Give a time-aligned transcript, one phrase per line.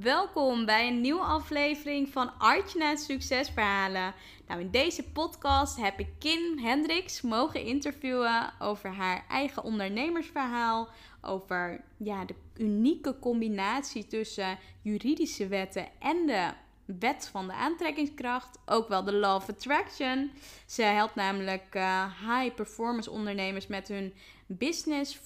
[0.00, 4.14] welkom bij een nieuwe aflevering van Artjana Succesverhalen.
[4.46, 10.88] Nou, in deze podcast heb ik Kim Hendricks mogen interviewen over haar eigen ondernemersverhaal,
[11.22, 16.50] over ja, de unieke combinatie tussen juridische wetten en de
[16.98, 20.30] wet van de aantrekkingskracht, ook wel de Law of Attraction.
[20.66, 24.14] Ze helpt namelijk uh, high performance ondernemers met hun
[24.48, 25.20] business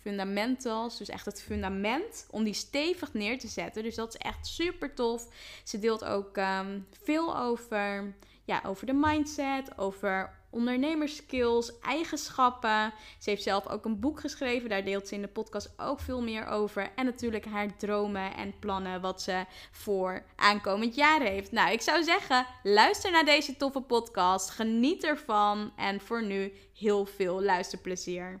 [0.00, 3.82] fundamentals, dus echt het fundament, om die stevig neer te zetten.
[3.82, 5.28] Dus dat is echt super tof.
[5.64, 12.92] Ze deelt ook um, veel over, ja, over de mindset, over ondernemerskills, eigenschappen.
[13.18, 14.68] Ze heeft zelf ook een boek geschreven.
[14.68, 16.90] Daar deelt ze in de podcast ook veel meer over.
[16.94, 21.52] En natuurlijk haar dromen en plannen wat ze voor aankomend jaar heeft.
[21.52, 24.50] Nou, ik zou zeggen, luister naar deze toffe podcast.
[24.50, 25.72] Geniet ervan.
[25.76, 28.40] En voor nu heel veel luisterplezier.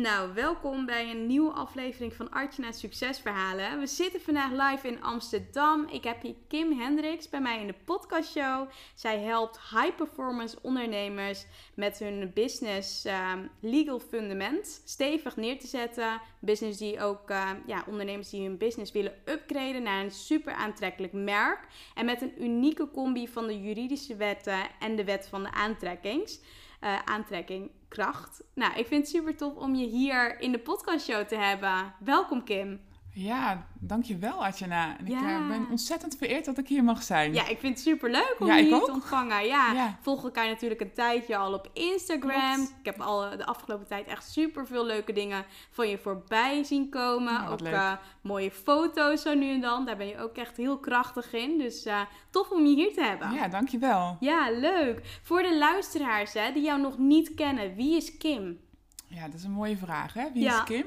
[0.00, 3.78] Nou, welkom bij een nieuwe aflevering van Artjana Succesverhalen.
[3.78, 5.86] We zitten vandaag live in Amsterdam.
[5.90, 8.68] Ik heb hier Kim Hendricks bij mij in de podcastshow.
[8.94, 16.20] Zij helpt high performance ondernemers met hun business ehm, legal fundament stevig neer te zetten.
[16.38, 21.12] Business die ook, uh, ja, ondernemers die hun business willen upgraden naar een super aantrekkelijk
[21.12, 21.66] merk.
[21.94, 26.40] En met een unieke combi van de juridische wetten en de wet van de aantrekkings
[26.80, 28.42] uh, aantrekking, kracht.
[28.54, 31.94] Nou, ik vind het super tof om je hier in de podcastshow te hebben.
[32.04, 32.80] Welkom Kim.
[33.22, 34.98] Ja, dankjewel Atjana.
[34.98, 37.34] En ik eh, ben ontzettend vereerd dat ik hier mag zijn.
[37.34, 39.46] Ja, ik vind het super leuk om je hier te ontvangen.
[39.46, 42.60] Ja, ja, volg elkaar natuurlijk een tijdje al op Instagram.
[42.60, 46.88] Ik heb al de afgelopen tijd echt super veel leuke dingen van je voorbij zien
[46.88, 47.48] komen.
[47.48, 49.86] ook uh, mooie foto's zo nu en dan.
[49.86, 51.58] Daar ben je ook echt heel krachtig in.
[51.58, 52.00] Dus uh,
[52.30, 53.32] tof om je hier te hebben.
[53.32, 54.16] Ja, dankjewel.
[54.20, 55.20] Ja, leuk.
[55.22, 58.60] Voor de luisteraars hè, die jou nog niet kennen, wie is Kim?
[59.06, 60.32] Ja, dat is een mooie vraag hè.
[60.32, 60.86] Wie is Kim?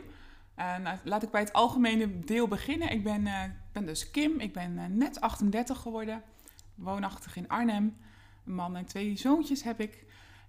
[0.59, 2.91] Uh, nou, laat ik bij het algemene deel beginnen.
[2.91, 3.41] Ik ben, uh,
[3.72, 6.24] ben dus Kim, ik ben uh, net 38 geworden,
[6.75, 7.97] woonachtig in Arnhem.
[8.46, 10.06] Een man en twee zoontjes heb ik.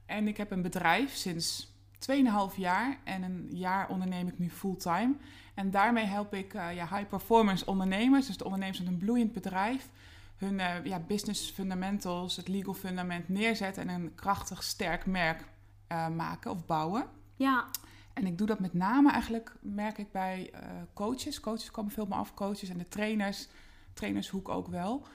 [0.07, 1.73] En ik heb een bedrijf sinds
[2.11, 5.15] 2,5 jaar en een jaar onderneem ik nu fulltime.
[5.55, 9.89] En daarmee help ik ja, high performance ondernemers, dus de ondernemers met een bloeiend bedrijf,
[10.37, 15.45] hun ja, business fundamentals, het legal fundament neerzetten en een krachtig, sterk merk
[16.17, 17.07] maken of bouwen.
[17.37, 17.65] Ja.
[18.15, 20.61] En ik doe dat met name eigenlijk, merk ik bij uh,
[20.93, 21.41] coaches.
[21.41, 23.49] Coaches komen veel meer af, coaches en de trainers,
[23.93, 25.07] trainershoek ook wel.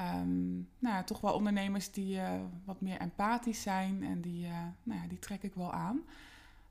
[0.00, 2.30] Um, nou ja, toch wel ondernemers die uh,
[2.64, 6.02] wat meer empathisch zijn en die, uh, nou ja, die trek ik wel aan.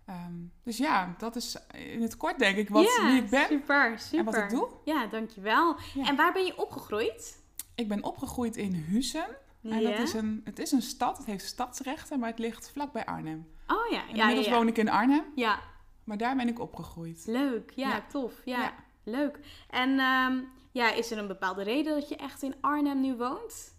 [0.10, 3.48] Um, dus ja, dat is in het kort denk ik wat, ja, wie ik ben
[3.48, 4.20] super, super.
[4.20, 4.70] en wat ik doe.
[4.86, 5.76] Ja, dankjewel.
[5.94, 6.08] Ja.
[6.08, 7.42] En waar ben je opgegroeid?
[7.76, 9.28] Ik ben opgegroeid in Huizen.
[9.62, 9.90] En ja.
[9.90, 13.48] dat is een, het is een stad, het heeft stadsrechten, maar het ligt vlakbij Arnhem.
[13.68, 15.24] Oh ja, en inmiddels woon ik in Arnhem.
[15.36, 15.60] Ja.
[16.04, 17.24] Maar daar ben ik opgegroeid.
[17.28, 18.34] Leuk, ja, tof.
[18.46, 19.40] Ja, leuk.
[19.70, 23.74] En um, ja, is er een bepaalde reden dat je echt in Arnhem nu woont?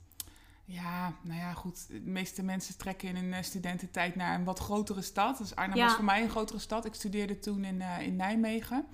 [0.64, 1.88] Ja, nou ja, goed.
[1.88, 5.38] De meeste mensen trekken in hun studententijd naar een wat grotere stad.
[5.38, 6.84] Dus Arnhem was voor mij een grotere stad.
[6.84, 8.86] Ik studeerde toen in, uh, in Nijmegen.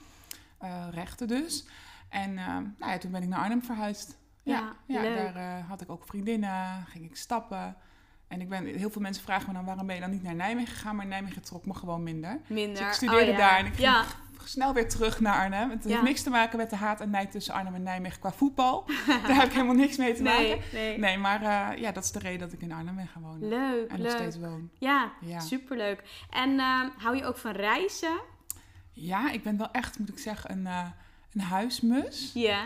[0.62, 1.66] Uh, rechten dus.
[2.08, 4.18] En uh, nou ja, toen ben ik naar Arnhem verhuisd.
[4.42, 7.76] Ja, ja, ja daar had ik ook vriendinnen, ging ik stappen.
[8.30, 10.34] En ik ben, heel veel mensen vragen me dan waarom ben je dan niet naar
[10.34, 12.40] Nijmegen gegaan, maar Nijmegen trok me gewoon minder.
[12.46, 12.76] Minder.
[12.76, 14.04] Dus ik studeerde oh, daar en ik ging ja.
[14.44, 15.70] snel weer terug naar Arnhem.
[15.70, 18.32] Het heeft niks te maken met de haat en nijd tussen Arnhem en Nijmegen qua
[18.32, 18.84] voetbal.
[19.06, 20.42] Daar heb ik helemaal niks mee te maken.
[20.42, 20.98] Nee, nee.
[20.98, 23.48] nee maar uh, ja, dat is de reden dat ik in Arnhem ben gaan wonen.
[23.48, 24.06] Leuk, En leuk.
[24.06, 24.70] nog steeds woon.
[24.78, 26.02] Ja, superleuk.
[26.30, 28.20] En uh, hou je ook van reizen?
[28.92, 30.86] Ja, ik ben wel echt, moet ik zeggen, een, uh,
[31.32, 32.30] een huismus.
[32.34, 32.64] Ja.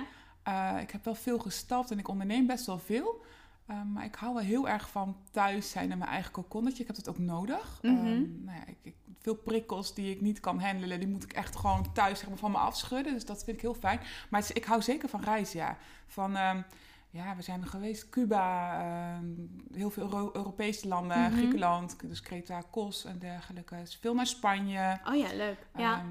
[0.80, 3.22] ik heb wel veel gestapt en ik onderneem best wel veel.
[3.70, 6.80] Um, maar ik hou wel heel erg van thuis zijn en mijn eigen kokonnetje.
[6.80, 7.78] Ik heb dat ook nodig.
[7.82, 8.06] Mm -hmm.
[8.06, 11.32] um, nou ja, ik, ik, veel prikkels die ik niet kan handelen, die moet ik
[11.32, 13.12] echt gewoon thuis zeg maar, van me afschudden.
[13.12, 14.00] Dus dat vind ik heel fijn.
[14.30, 15.76] Maar ik hou zeker van reizen, ja.
[16.06, 16.64] Van um,
[17.10, 18.08] ja, we zijn er geweest.
[18.08, 19.24] Cuba, ehm,
[19.72, 21.32] heel veel Euro Europese landen, Mhm.
[21.32, 23.76] Griekenland, dus Kreta, Kos en dergelijke.
[23.76, 25.00] Dus veel naar Spanje.
[25.08, 25.66] Oh ja, leuk.
[25.76, 25.98] Ja.
[25.98, 26.06] Ehm,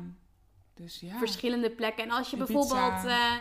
[0.74, 1.18] dus ja.
[1.18, 2.04] verschillende plekken.
[2.04, 2.54] En als je Ibiza.
[2.54, 3.34] bijvoorbeeld eh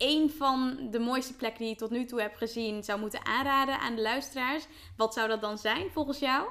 [0.00, 3.80] één van de mooiste plekken die je tot nu toe hebt gezien zou moeten aanraden
[3.80, 4.66] aan de luisteraars,
[4.96, 6.48] wat zou dat dan zijn volgens jou?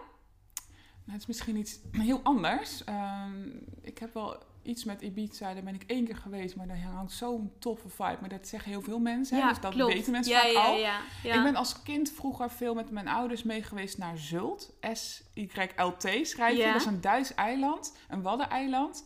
[1.06, 2.84] Nou, het is misschien iets heel anders.
[2.84, 3.48] Ehm,
[3.82, 7.12] ik heb wel iets met Ibiza, daar ben ik één keer geweest, maar daar hangt
[7.12, 8.18] zo'n toffe vibe.
[8.20, 10.78] Maar dat zeggen heel veel mensen, dus dat weten mensen ja, vaak ja, al.
[10.78, 11.36] Ja, ja.
[11.36, 14.74] Ik ben als kind vroeger veel met mijn ouders mee geweest naar Zult.
[14.94, 16.64] S-Y-L-T schrijf je.
[16.64, 19.06] Dat is een Duits eiland, een waddeneiland.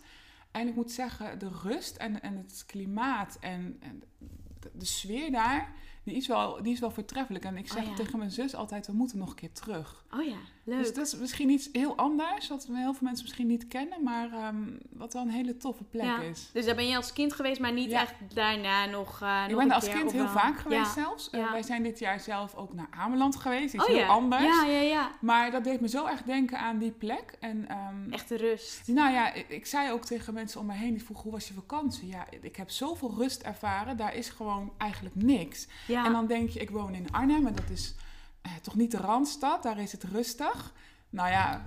[0.54, 4.04] En ik moet zeggen, de rust en, en het klimaat en, en
[4.60, 5.74] de, de sfeer daar,
[6.04, 7.44] die is, wel, die is wel voortreffelijk.
[7.46, 7.96] En ik zeg Oh ja.
[7.96, 10.06] tegen mijn zus altijd, we moeten nog een keer terug.
[10.12, 10.78] Oh ja, leuk.
[10.78, 14.32] Dus dat is misschien iets heel anders, wat heel veel mensen misschien niet kennen, maar
[14.34, 14.58] ehm,
[14.90, 16.20] wat wel een hele toffe plek Ja.
[16.22, 16.50] is.
[16.54, 18.02] Dus daar ben je als kind geweest, maar niet Ja.
[18.02, 19.20] echt daarna nog.
[19.20, 20.32] nog Ik ben een er als kind heel wel?
[20.32, 21.30] vaak geweest zelfs.
[21.30, 24.44] Eh, wij zijn dit jaar zelf ook naar Ameland geweest, iets Oh heel anders.
[24.44, 25.12] Ja, ja, ja.
[25.22, 27.38] Maar dat deed me zo erg denken aan die plek.
[27.40, 28.88] En, ehm, Echte rust.
[28.88, 31.48] Nou ja, ik, ik zei ook tegen mensen om me heen, die vroegen hoe was
[31.48, 32.08] je vakantie?
[32.08, 35.68] Ja, ik heb zoveel rust ervaren, daar is gewoon eigenlijk niks.
[35.94, 36.06] Ja.
[36.06, 37.96] En dan denk je, ik woon in Arnhem en dat is
[38.42, 40.74] eh, toch niet de Randstad, daar is het rustig.
[41.10, 41.66] Nou ja,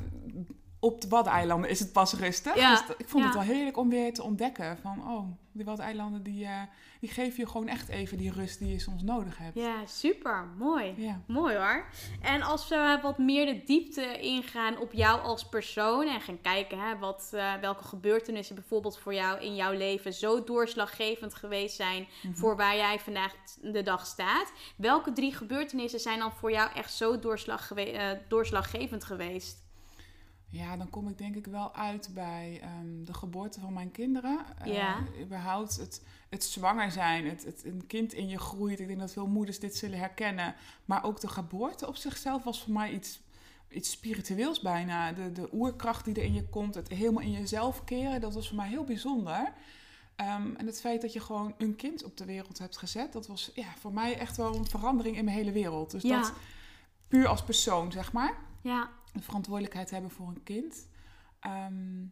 [0.81, 2.55] op de Waddeneilanden is het pas rustig.
[2.57, 5.65] Ja, Dus dat- ik vond het wel heerlijk om weer te ontdekken van, oh, die
[5.65, 6.61] Waddeneilanden die, eh,
[7.01, 9.55] die geven je gewoon echt even die rust die je soms nodig hebt.
[9.55, 10.45] ja, super.
[10.59, 10.95] Mooi.
[10.97, 11.21] Ja.
[11.27, 11.85] Mooi hoor.
[12.23, 16.79] En als we wat meer de diepte ingaan op jou als persoon en gaan kijken
[16.81, 22.07] hè, wat, eh, welke gebeurtenissen bijvoorbeeld voor jou in jouw leven zo doorslaggevend geweest zijn
[22.23, 22.35] Mhm.
[22.35, 24.53] voor waar jij vandaag de dag staat.
[24.77, 29.65] Welke drie gebeurtenissen zijn dan voor jou echt zo doorslag gewe- eh, doorslaggevend geweest?
[30.49, 34.45] Ja, dan kom ik denk ik wel uit bij ehm, de geboorte van mijn kinderen.
[34.59, 34.99] Eh, Ja.
[35.23, 38.81] überhaupt het, het zwanger zijn, het, het, een kind in je groeit.
[38.81, 40.55] Ik denk dat veel moeders dit zullen herkennen.
[40.85, 43.21] Maar ook de geboorte op zichzelf was voor mij iets,
[43.69, 45.13] iets spiritueels bijna.
[45.13, 48.49] De, de oerkracht die er in je komt, het helemaal in jezelf keren, dat was
[48.49, 49.53] voor mij heel bijzonder.
[50.17, 53.27] Ehm, en het feit dat je gewoon een kind op de wereld hebt gezet, dat
[53.27, 55.91] was ja, voor mij echt wel een verandering in mijn hele wereld.
[55.91, 56.21] Dus Ja.
[56.21, 56.33] dat
[57.09, 60.89] puur als persoon, zeg maar Ja, de verantwoordelijkheid hebben voor een kind.
[61.41, 62.05] Ehm,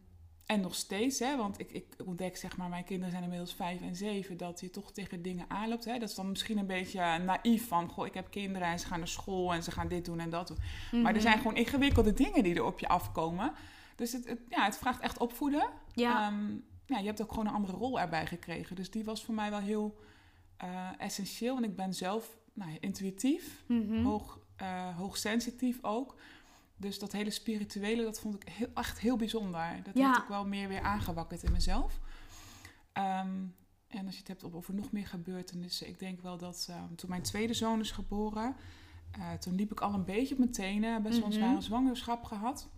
[0.45, 3.81] en nog steeds, hè, want ik, ik ontdek, zeg maar, mijn kinderen zijn inmiddels vijf
[3.81, 5.85] en zeven, dat je toch tegen dingen aanloopt.
[5.85, 5.99] Hè.
[5.99, 8.85] Dat is dan misschien een beetje eh, naïef van, goh, ik heb kinderen en ze
[8.87, 10.57] gaan naar school en ze gaan dit doen en dat doen.
[10.91, 11.15] Maar Mhm.
[11.15, 13.53] er zijn gewoon ingewikkelde dingen die er op je afkomen.
[13.95, 15.69] Dus het, het- ja, het vraagt echt opvoeden.
[15.93, 16.27] ja.
[16.31, 16.49] Ehm,
[16.87, 18.75] ja, je hebt ook gewoon een andere rol erbij gekregen.
[18.75, 19.99] Dus die was voor mij wel heel
[20.57, 21.53] eh, essentieel.
[21.53, 24.03] Want ik ben zelf nou, intuïtief Mhm.
[24.03, 26.15] hoog, eh, hoogsensitief ook.
[26.77, 29.79] Dus dat hele spirituele, dat vond ik heel, echt heel bijzonder.
[29.83, 30.07] Dat Ja.
[30.07, 31.99] heeft ook wel meer weer aangewakkerd in mezelf.
[32.93, 33.43] Ehm,
[33.87, 35.87] en als je het hebt over nog meer gebeurtenissen.
[35.87, 38.55] Ik denk wel dat eh, toen mijn tweede zoon is geboren...
[39.11, 41.01] eh, toen liep ik al een beetje op mijn tenen.
[41.01, 41.43] Best wel een Mhm.
[41.43, 42.69] zware zwangerschap gehad.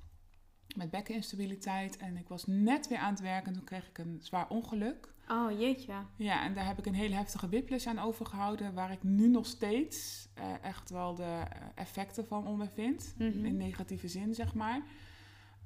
[0.75, 1.97] Met bekkeninstabiliteit.
[1.97, 3.47] En ik was net weer aan het werken.
[3.47, 5.13] En toen kreeg ik een zwaar ongeluk.
[5.27, 5.93] Oh jeetje.
[6.15, 9.45] Ja, en daar heb ik een hele heftige whiplash aan overgehouden, waar ik nu nog
[9.45, 11.41] steeds eh, echt wel de eh,
[11.75, 13.13] effecten van ondervind.
[13.17, 13.45] Mhm.
[13.45, 14.81] In negatieve zin, zeg maar.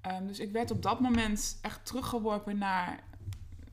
[0.02, 3.04] Ehm, dus ik werd op dat moment echt teruggeworpen naar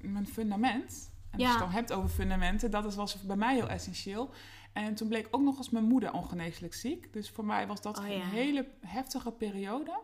[0.00, 1.10] mijn fundament.
[1.30, 1.44] En Ja.
[1.44, 4.30] als je het dan hebt over fundamenten, dat was bij mij heel essentieel.
[4.72, 7.12] En toen bleek ook nog eens mijn moeder ongeneeslijk ziek.
[7.12, 8.24] Dus voor mij was dat Oh, een ja.
[8.24, 9.98] hele heftige periode.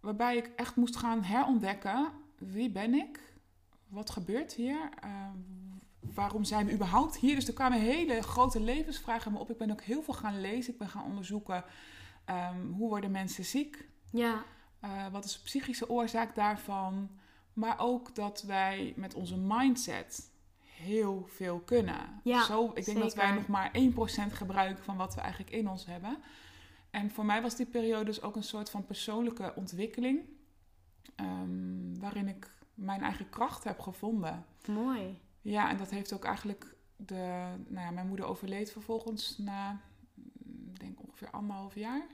[0.00, 2.08] Waarbij ik echt moest gaan herontdekken.
[2.38, 3.20] Wie ben ik?
[3.96, 4.88] Wat gebeurt hier?
[5.00, 5.38] Ehm,
[6.14, 7.34] waarom zijn we überhaupt hier?
[7.34, 9.50] Dus er kwamen hele grote levensvragen me op.
[9.50, 10.72] Ik ben ook heel veel gaan lezen.
[10.72, 11.64] Ik ben gaan onderzoeken.
[12.24, 13.88] ehm, hoe worden mensen ziek?
[14.10, 14.44] Ja.
[14.80, 17.10] Eh, wat is de psychische oorzaak daarvan?
[17.52, 20.30] Maar ook dat wij met onze mindset
[20.62, 22.20] heel veel kunnen.
[22.24, 25.68] Ja, Zo, ik denk dat wij nog maar 1% gebruiken van wat we eigenlijk in
[25.68, 26.18] ons hebben.
[26.90, 30.20] En voor mij was die periode dus ook een soort van persoonlijke ontwikkeling.
[31.16, 34.44] ehm, waarin ik mijn eigen kracht heb gevonden.
[34.68, 35.20] Mooi.
[35.40, 37.14] Ja, en dat heeft ook eigenlijk de...
[37.68, 39.80] Nou ja, mijn moeder overleed vervolgens na,
[40.14, 42.06] mm, ik denk ongeveer anderhalf jaar.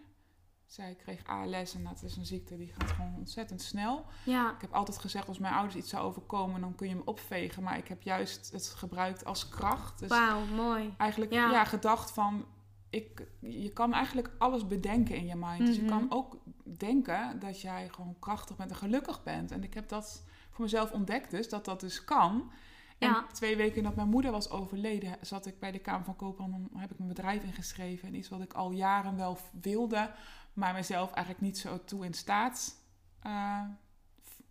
[0.66, 4.04] Zij kreeg ALS en dat is een ziekte die gaat gewoon ontzettend snel.
[4.24, 4.50] Ja.
[4.54, 7.62] Ik heb altijd gezegd, als mijn ouders iets zou overkomen, dan kun je me opvegen.
[7.62, 9.98] Maar ik heb juist het gebruikt als kracht.
[9.98, 10.94] Dus Wauw, mooi.
[10.96, 11.50] eigenlijk Ja.
[11.50, 11.64] ja.
[11.64, 12.44] gedacht van,
[12.90, 15.66] ik, je kan eigenlijk alles bedenken in je mind.
[15.66, 15.90] Dus je Mhm.
[15.90, 16.36] kan ook
[16.78, 19.50] denken dat jij gewoon krachtig bent en gelukkig bent.
[19.50, 22.50] En ik heb dat voor mezelf ontdekt dus, dat dat dus kan.
[22.98, 23.26] En Ja.
[23.32, 26.60] twee weken nadat mijn moeder was overleden, zat ik bij de Kamer van Koophandel.
[26.70, 28.08] Dan heb ik mijn bedrijf ingeschreven.
[28.08, 30.10] En iets wat ik al jaren wel wilde,
[30.52, 32.76] maar mezelf eigenlijk niet zo toe in staat
[33.22, 33.62] eh,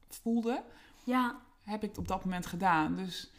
[0.10, 0.63] voelde
[1.03, 1.39] Ja.
[1.63, 2.96] heb ik het op dat moment gedaan.
[2.96, 3.31] Dus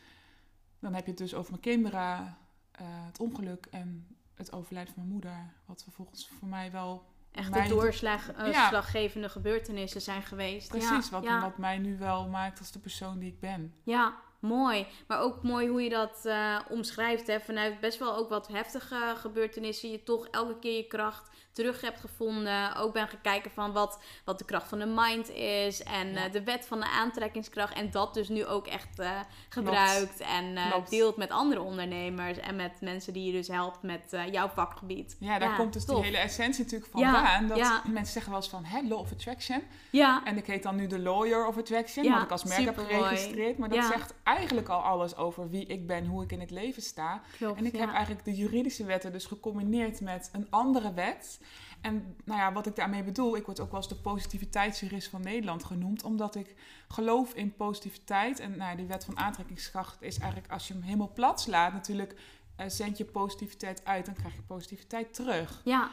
[0.79, 2.37] dan heb je het dus over mijn kinderen,
[2.71, 5.53] eh, het ongeluk en het overlijden van mijn moeder.
[5.65, 7.11] Wat vervolgens voor mij wel...
[7.33, 10.69] Echt de doorslaggevende gebeurtenissen zijn geweest.
[10.69, 13.75] Precies, wat, wat mij nu wel maakt als de persoon die ik ben.
[13.83, 14.87] Ja, Mooi.
[15.07, 17.27] Maar ook mooi hoe je dat uh, omschrijft.
[17.27, 17.41] Hè?
[17.41, 19.91] Vanuit best wel ook wat heftige gebeurtenissen.
[19.91, 22.77] Je toch elke keer je kracht terug hebt gevonden.
[22.77, 25.83] Ook ben gaan kijken van wat, wat de kracht van de mind is.
[25.83, 27.75] En uh, de wet van de aantrekkingskracht.
[27.75, 30.21] En dat dus nu ook echt uh, gebruikt.
[30.21, 32.39] En deelt met andere ondernemers.
[32.39, 35.17] En met mensen die je dus helpt met jouw vakgebied.
[35.21, 37.47] Ja, daar komt dus die hele essentie natuurlijk vandaan.
[37.47, 39.63] dat mensen zeggen wel eens van, hè, law of attraction.
[39.91, 40.25] Ja.
[40.25, 42.13] En ik heet dan nu de lawyer of attraction.
[42.13, 43.59] wat ik als merk heb geregistreerd.
[43.59, 46.83] Maar dat zegt eigenlijk al alles over wie ik ben, hoe ik in het leven
[46.83, 47.21] sta.
[47.37, 51.41] Klopt, en ik heb eigenlijk de juridische wetten dus gecombineerd met een andere wet.
[51.83, 55.21] En nou ja, wat ik daarmee bedoel, ik word ook wel eens de positiviteitsjurist van
[55.21, 56.55] Nederland genoemd, omdat ik
[56.89, 58.41] geloof in positiviteit.
[58.41, 61.73] En nou ja, die wet van aantrekkingskracht is eigenlijk als je hem helemaal plat slaat,
[61.73, 62.15] natuurlijk
[62.61, 65.61] uh, zend je positiviteit uit, dan krijg je positiviteit terug.
[65.65, 65.91] Ja.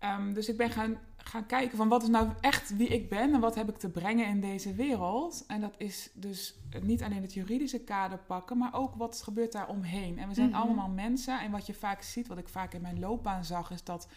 [0.00, 3.34] Um, dus ik ben gaan gaan kijken van wat is nou echt wie ik ben
[3.34, 5.44] en wat heb ik te brengen in deze wereld.
[5.46, 9.68] En dat is dus niet alleen het juridische kader pakken, maar ook wat gebeurt daar
[9.68, 10.18] omheen.
[10.18, 10.58] En we zijn mhm.
[10.58, 13.84] allemaal mensen en wat je vaak ziet, wat ik vaak in mijn loopbaan zag, is
[13.84, 14.08] dat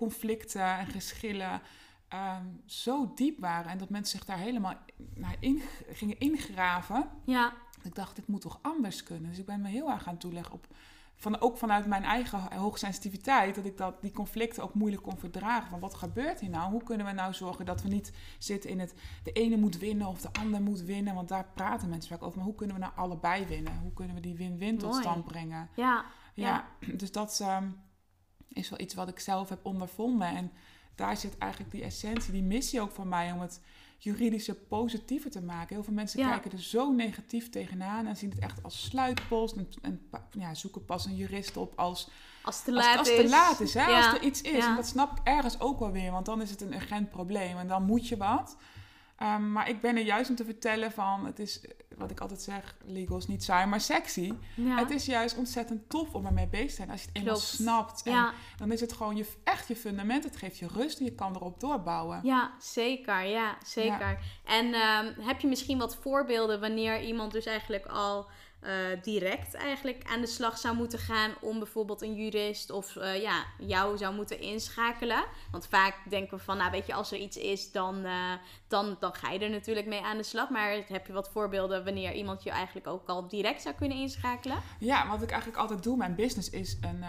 [0.00, 1.60] conflicten en geschillen
[2.08, 4.74] ehm, zo diep waren en dat mensen zich daar helemaal
[5.14, 7.08] naar in, gingen ingraven.
[7.24, 7.52] Ja.
[7.82, 9.30] Ik dacht, dit moet toch anders kunnen.
[9.30, 10.66] Dus ik ben me heel erg gaan toeleggen op
[11.20, 15.70] van, ook vanuit mijn eigen hoogsensitiviteit, dat ik dat, die conflicten ook moeilijk kon verdragen.
[15.70, 16.70] Van wat gebeurt hier nou?
[16.70, 20.06] Hoe kunnen we nou zorgen dat we niet zitten in het de ene moet winnen
[20.06, 21.14] of de ander moet winnen?
[21.14, 22.36] Want daar praten mensen vaak over.
[22.36, 23.78] Maar hoe kunnen we nou allebei winnen?
[23.78, 25.68] Hoe kunnen we die win-win tot stand brengen?
[25.74, 26.04] Ja,
[26.34, 26.68] ja.
[27.00, 27.76] dus dat um,
[28.52, 30.28] is wel iets wat ik zelf heb ondervonden.
[30.28, 30.52] En
[30.94, 33.60] daar zit eigenlijk die essentie, die missie ook van mij om het
[33.98, 35.74] juridische positiever te maken.
[35.74, 39.68] Heel veel mensen kijken er zo negatief tegenaan en zien het echt als sluitpost en,
[39.82, 42.08] en ja, zoeken pas een jurist op als,
[42.42, 43.74] als, te laat als, als te laat is.
[43.74, 43.84] Hè?
[43.84, 44.64] Als er iets is.
[44.64, 47.58] En dat snap ik ergens ook wel weer, want dan is het een urgent probleem
[47.58, 48.56] en dan moet je wat.
[49.22, 51.60] Um, maar ik ben er juist om te vertellen van, het is
[52.00, 54.32] wat ik altijd zeg, legal is niet saai, maar sexy.
[54.60, 56.90] Het is juist ontzettend tof om ermee bezig te zijn.
[56.90, 58.02] Als je het eenmaal snapt.
[58.02, 58.32] En ja.
[58.56, 60.24] Dan is het gewoon je, echt je fundament.
[60.24, 62.20] Het geeft je rust en je kan erop doorbouwen.
[62.22, 63.24] Ja, zeker.
[63.24, 64.18] Ja, zeker.
[64.44, 68.28] En um, heb je misschien wat voorbeelden wanneer iemand dus eigenlijk al
[68.62, 73.22] uh, direct eigenlijk aan de slag zou moeten gaan om bijvoorbeeld een jurist of uh,
[73.22, 75.24] ja, jou zou moeten inschakelen.
[75.50, 78.32] Want vaak denken we van, nou weet je, als er iets is, dan, uh,
[78.68, 80.48] dan, dan ga je er natuurlijk mee aan de slag.
[80.48, 84.56] Maar heb je wat voorbeelden wanneer iemand je eigenlijk ook al direct zou kunnen inschakelen?
[84.78, 87.04] Ja, wat ik eigenlijk altijd doe, mijn business is een,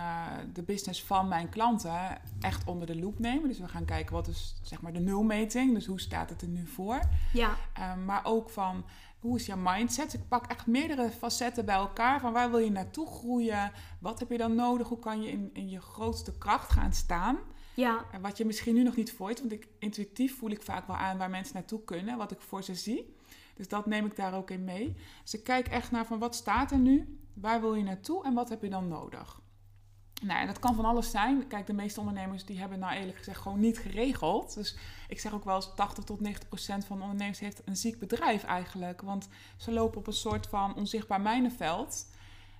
[0.53, 3.47] de business van mijn klanten echt onder de loep nemen.
[3.47, 6.47] Dus we gaan kijken wat is zeg maar de nulmeting, dus hoe staat het er
[6.47, 6.99] nu voor.
[7.33, 7.57] Ja.
[8.05, 8.85] maar ook van
[9.21, 10.13] hoe is je mindset?
[10.13, 12.19] Ik pak echt meerdere facetten bij elkaar.
[12.19, 13.71] Van waar wil je naartoe groeien?
[13.99, 14.87] Wat heb je dan nodig?
[14.87, 17.37] Hoe kan je in, in je grootste kracht gaan staan?
[17.73, 18.05] Ja.
[18.11, 19.39] En wat je misschien nu nog niet voelt.
[19.39, 22.17] Want ik, intuïtief voel ik vaak wel aan waar mensen naartoe kunnen.
[22.17, 23.15] Wat ik voor ze zie.
[23.55, 24.95] Dus dat neem ik daar ook in mee.
[25.21, 27.19] Dus ik kijk echt naar van wat staat er nu?
[27.33, 28.23] Waar wil je naartoe?
[28.23, 29.40] En wat heb je dan nodig?
[30.21, 31.47] Nou, en dat kan van alles zijn.
[31.47, 34.53] Kijk, de meeste ondernemers die hebben nou eerlijk gezegd gewoon niet geregeld.
[34.53, 34.75] Dus
[35.07, 37.99] ik zeg ook wel eens 80 tot 90 procent van de ondernemers heeft een ziek
[37.99, 39.01] bedrijf eigenlijk.
[39.01, 42.05] Want ze lopen op een soort van onzichtbaar mijnenveld.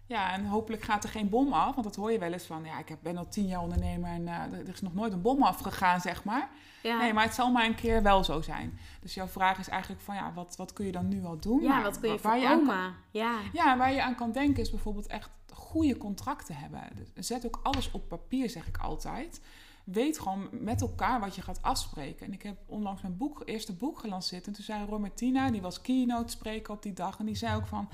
[0.06, 1.74] Ja, en hopelijk gaat er geen bom af.
[1.74, 4.22] Want dat hoor je wel eens van, ja, ik ben al tien jaar ondernemer en
[4.22, 6.50] uh, er is nog nooit een bom afgegaan, zeg maar.
[6.84, 6.98] Ja.
[6.98, 8.80] Nee, maar het zal maar een keer wel zo zijn.
[9.02, 11.62] Dus jouw vraag is eigenlijk van, ja, wat, wat kun je dan nu al doen?
[11.62, 12.96] Ja, wat kun je waar voorkomen?
[13.12, 13.40] Je ja.
[13.54, 16.82] ja, waar je aan kan denken is bijvoorbeeld echt goede contracten hebben.
[17.14, 19.42] Dus zet ook alles op papier, zeg ik altijd.
[19.84, 22.26] Weet gewoon met elkaar wat je gaat afspreken.
[22.26, 24.48] En ik heb onlangs mijn boek, eerste boek gelanceerd.
[24.48, 27.20] En toen zei Roy Martina, die was keynote spreker op die dag.
[27.20, 27.90] En die zei ook van...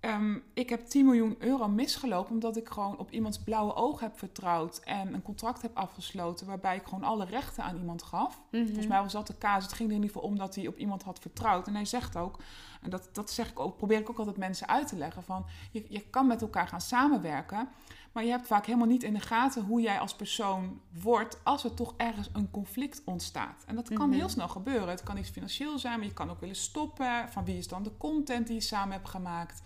[0.00, 4.18] Ehm, ik heb 10 miljoen euro misgelopen omdat ik gewoon op iemands blauwe oog heb
[4.18, 8.40] vertrouwd en een contract heb afgesloten waarbij ik gewoon alle rechten aan iemand gaf.
[8.50, 8.64] Mhm.
[8.64, 9.64] Volgens mij was dat de casus.
[9.64, 11.66] Het ging er in ieder geval om dat hij op iemand had vertrouwd.
[11.66, 12.38] En hij zegt ook,
[12.82, 15.46] en dat, dat zeg ik ook, probeer ik ook altijd mensen uit te leggen, van
[15.70, 17.68] je, je kan met elkaar gaan samenwerken,
[18.12, 21.64] maar je hebt vaak helemaal niet in de gaten hoe jij als persoon wordt als
[21.64, 23.64] er toch ergens een conflict ontstaat.
[23.66, 24.18] En dat kan mhm.
[24.18, 24.88] heel snel gebeuren.
[24.88, 27.28] Het kan iets financieel zijn, maar je kan ook willen stoppen.
[27.28, 29.62] Van wie is dan de content die je samen hebt gemaakt?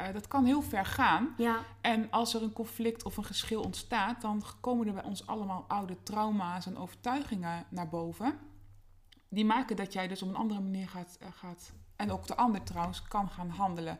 [0.00, 1.34] Uh, dat kan heel ver gaan.
[1.36, 1.58] Ja.
[1.80, 5.64] En als er een conflict of een geschil ontstaat, dan komen er bij ons allemaal
[5.68, 8.38] oude trauma's en overtuigingen naar boven.
[9.28, 12.36] Die maken dat jij dus op een andere manier gaat, uh, gaat en ook de
[12.36, 13.98] ander trouwens, kan gaan handelen.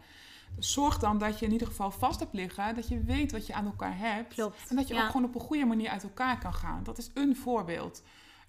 [0.56, 3.46] Dus zorg dan dat je in ieder geval vast hebt liggen, dat je weet wat
[3.46, 4.34] je aan elkaar hebt.
[4.34, 4.66] Klopt.
[4.68, 6.82] En dat je ook gewoon op een goede manier uit elkaar kan gaan.
[6.82, 8.02] Dat is een voorbeeld.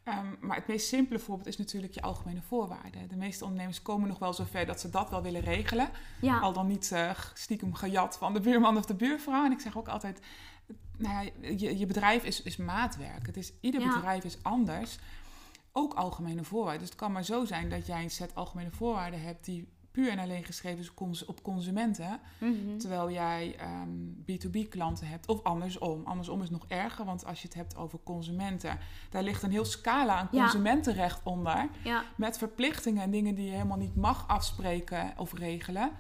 [0.03, 3.07] Ehm, maar het meest simpele voorbeeld is natuurlijk je algemene voorwaarden.
[3.07, 5.89] De meeste ondernemers komen nog wel zover dat ze dat wel willen regelen.
[6.21, 6.39] Ja.
[6.39, 9.45] Al dan niet uh, stiekem gejat van de buurman of de buurvrouw.
[9.45, 10.19] En ik zeg ook altijd,
[10.97, 13.25] nou ja, je, je bedrijf is, is maatwerk.
[13.25, 14.97] Het is, ieder bedrijf is anders.
[15.71, 16.79] Ook algemene voorwaarden.
[16.79, 20.09] Dus het kan maar zo zijn dat jij een set algemene voorwaarden hebt die puur
[20.09, 20.79] en alleen geschreven
[21.11, 22.19] is op consumenten.
[22.37, 22.77] Mhm.
[22.77, 23.55] Terwijl jij
[24.25, 25.27] B2B ehm, klanten hebt.
[25.27, 26.01] Of andersom.
[26.05, 28.79] Andersom is nog erger, want als je het hebt over consumenten,
[29.09, 31.69] daar ligt een heel scala aan consumentenrecht onder.
[32.15, 35.91] Met verplichtingen en dingen die je helemaal niet mag afspreken of regelen.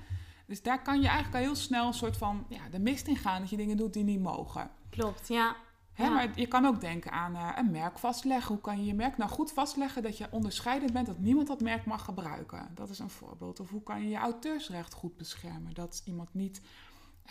[0.45, 3.15] Dus daar kan je eigenlijk al heel snel een soort van ja, de mist in
[3.15, 4.69] gaan dat je dingen doet die niet mogen.
[4.89, 5.55] Klopt, ja.
[5.93, 8.53] Hè, Maar je kan ook denken aan uh, een merk vastleggen.
[8.53, 11.61] Hoe kan je je merk nou goed vastleggen dat je onderscheidend bent, dat niemand dat
[11.61, 12.71] merk mag gebruiken?
[12.75, 13.59] Dat is een voorbeeld.
[13.59, 15.73] Of hoe kan je je auteursrecht goed beschermen?
[15.73, 16.61] Dat iemand niet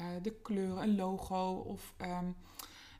[0.00, 2.36] uh, de kleuren, een logo of um,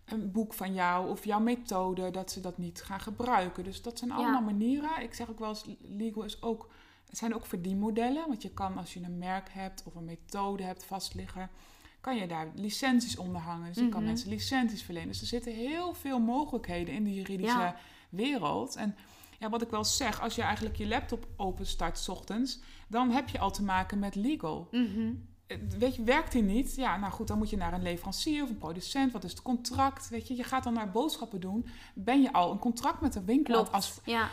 [0.05, 3.65] een boek van jou of jouw methode, dat ze dat niet gaan gebruiken.
[3.65, 5.03] Dus dat zijn allemaal manieren.
[5.03, 6.71] Ik zeg ook wel eens, legal is ook,
[7.09, 8.29] het zijn ook verdienmodellen.
[8.29, 11.51] Want je kan als je een merk hebt of een methode hebt vastliggen
[12.01, 13.67] kan je daar licenties onder hangen.
[13.67, 14.09] Dus je kan mhm.
[14.09, 15.09] mensen licenties verlenen.
[15.09, 17.75] Dus er zitten heel veel mogelijkheden in de juridische
[18.09, 18.77] wereld.
[18.77, 18.97] En
[19.39, 23.29] ja, wat ik wel zeg, als je eigenlijk je laptop openstart s ochtends, dan heb
[23.29, 24.69] je al te maken met legal.
[24.71, 25.13] Mhm.
[25.47, 26.77] Eh, weet je, werkt die niet?
[26.77, 29.13] Ja, nou goed, dan moet je naar een leverancier of een producent.
[29.13, 30.09] Wat is het contract?
[30.09, 31.67] Weet je, je gaat dan naar boodschappen doen.
[31.95, 33.69] Ben je al een contract met de winkel?
[33.69, 34.29] Als, ja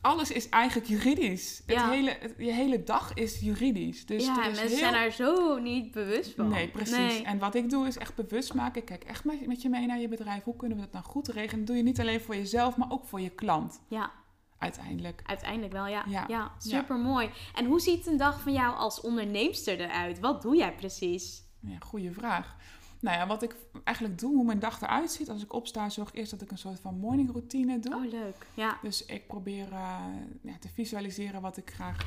[0.00, 1.62] alles is eigenlijk juridisch.
[1.66, 4.06] Het hele, je hele dag is juridisch.
[4.06, 6.48] Dus ja, mensen zijn daar zo niet bewust van.
[6.48, 7.22] Nee, precies.
[7.22, 8.80] En wat ik doe is echt bewust maken.
[8.80, 10.44] Ik kijk echt met, met je mee naar je bedrijf.
[10.44, 11.58] Hoe kunnen we dat nou goed regelen?
[11.58, 13.80] Dat doe je niet alleen voor jezelf, maar ook voor je klant.
[13.88, 14.12] Ja.
[14.58, 15.22] Uiteindelijk.
[15.24, 16.04] Uiteindelijk wel, ja.
[16.08, 17.30] Ja, ja super mooi.
[17.54, 20.20] En hoe ziet een dag van jou als onderneemster eruit?
[20.20, 21.42] Wat doe jij precies?
[21.60, 22.56] Ja, goede vraag.
[23.04, 25.30] Nou ja, wat ik eigenlijk doe, hoe mijn dag eruit ziet.
[25.30, 27.94] Als ik opsta, zorg ik eerst dat ik een soort van morning routine doe.
[27.94, 28.46] Oh, leuk.
[28.54, 28.78] Ja.
[28.82, 29.98] Dus ik probeer uh,
[30.40, 32.06] ja, te visualiseren wat ik graag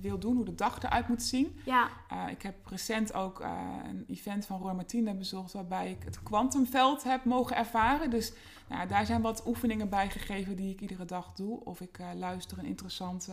[0.00, 1.56] wil doen, hoe de dag eruit moet zien.
[1.64, 1.88] Ja.
[2.12, 6.22] Uh, ik heb recent ook uh, een event van Roy Martine bezocht, waarbij ik het
[6.22, 8.10] kwantumveld heb mogen ervaren.
[8.10, 8.32] Dus
[8.68, 11.64] nou, daar zijn wat oefeningen bij gegeven die ik iedere dag doe.
[11.64, 13.32] Of ik luister een interessante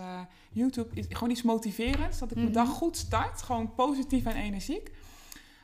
[0.52, 2.58] YouTube, gewoon iets motiverends, dat ik mijn mhm.
[2.58, 3.42] dag goed start.
[3.42, 4.92] Gewoon positief en energiek.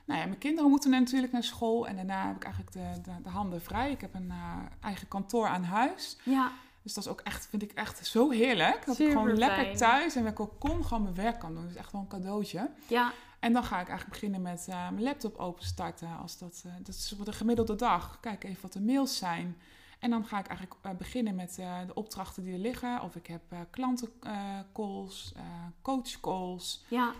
[0.09, 3.21] Nou ja, mijn kinderen moeten natuurlijk naar school en daarna heb ik eigenlijk de, de,
[3.23, 3.91] de handen vrij.
[3.91, 6.17] Ik heb een uh, eigen kantoor aan huis.
[6.23, 6.51] Ja.
[6.81, 8.85] Dus dat is ook echt, vind ik echt zo heerlijk.
[8.85, 11.61] Dat ik gewoon lekker thuis en ik ook kon gewoon mijn werk kan doen.
[11.61, 12.69] Dat is echt wel een cadeautje.
[12.87, 13.11] Ja.
[13.39, 16.17] En dan ga ik eigenlijk beginnen met uh, mijn laptop openstarten.
[16.21, 18.17] Als dat, uh, dat is op de gemiddelde dag.
[18.19, 19.57] Kijk even wat de mails zijn.
[19.99, 21.55] En dan ga ik eigenlijk uh, beginnen met
[21.87, 23.01] de opdrachten die er liggen.
[23.01, 25.33] Of ik heb klantencalls,
[25.81, 26.85] coachcalls.
[26.87, 27.13] Ja.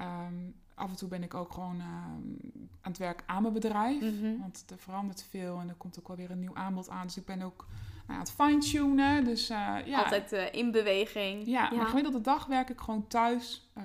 [0.00, 4.00] Um, af en toe ben ik ook gewoon ehm, aan het werk aan mijn bedrijf.
[4.00, 4.38] Mhm.
[4.40, 7.06] Want er verandert veel en er komt ook wel weer een nieuw aanbod aan.
[7.06, 7.66] Dus ik ben ook
[8.06, 9.24] nou, aan het fine-tunen.
[9.24, 10.02] Dus, uh, ja.
[10.02, 11.46] Altijd uh, in beweging.
[11.46, 13.70] Ja, ja, maar gemiddelde dag werk ik gewoon thuis.
[13.78, 13.84] Uh,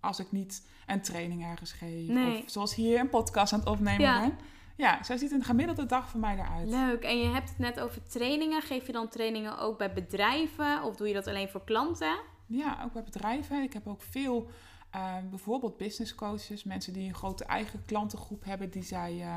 [0.00, 2.08] als ik niet een training ergens geef.
[2.42, 4.20] Of zoals hier een podcast aan het opnemen ja.
[4.20, 4.38] ben.
[4.76, 6.68] Ja, zo ziet een gemiddelde dag voor mij eruit.
[6.68, 7.02] Leuk.
[7.02, 8.62] En je hebt het net over trainingen.
[8.62, 10.82] Geef je dan trainingen ook bij bedrijven?
[10.82, 12.18] Of doe je dat alleen voor klanten?
[12.46, 13.62] Ja, ook bij bedrijven.
[13.62, 14.50] Ik heb ook veel
[14.90, 19.36] Ehm, bijvoorbeeld business coaches, mensen die een grote eigen klantengroep hebben, die zij uh,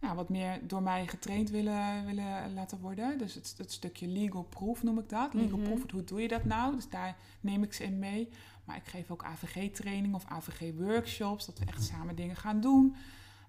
[0.00, 3.18] ja, wat meer door mij getraind willen, willen laten worden.
[3.18, 5.34] Dus het, het stukje legal proof noem ik dat.
[5.34, 6.74] Legal mm proof, hoe doe je dat nou?
[6.74, 8.28] Dus daar neem ik ze in mee.
[8.64, 12.96] Maar ik geef ook AVG-training of AVG-workshops, dat we echt samen dingen gaan doen.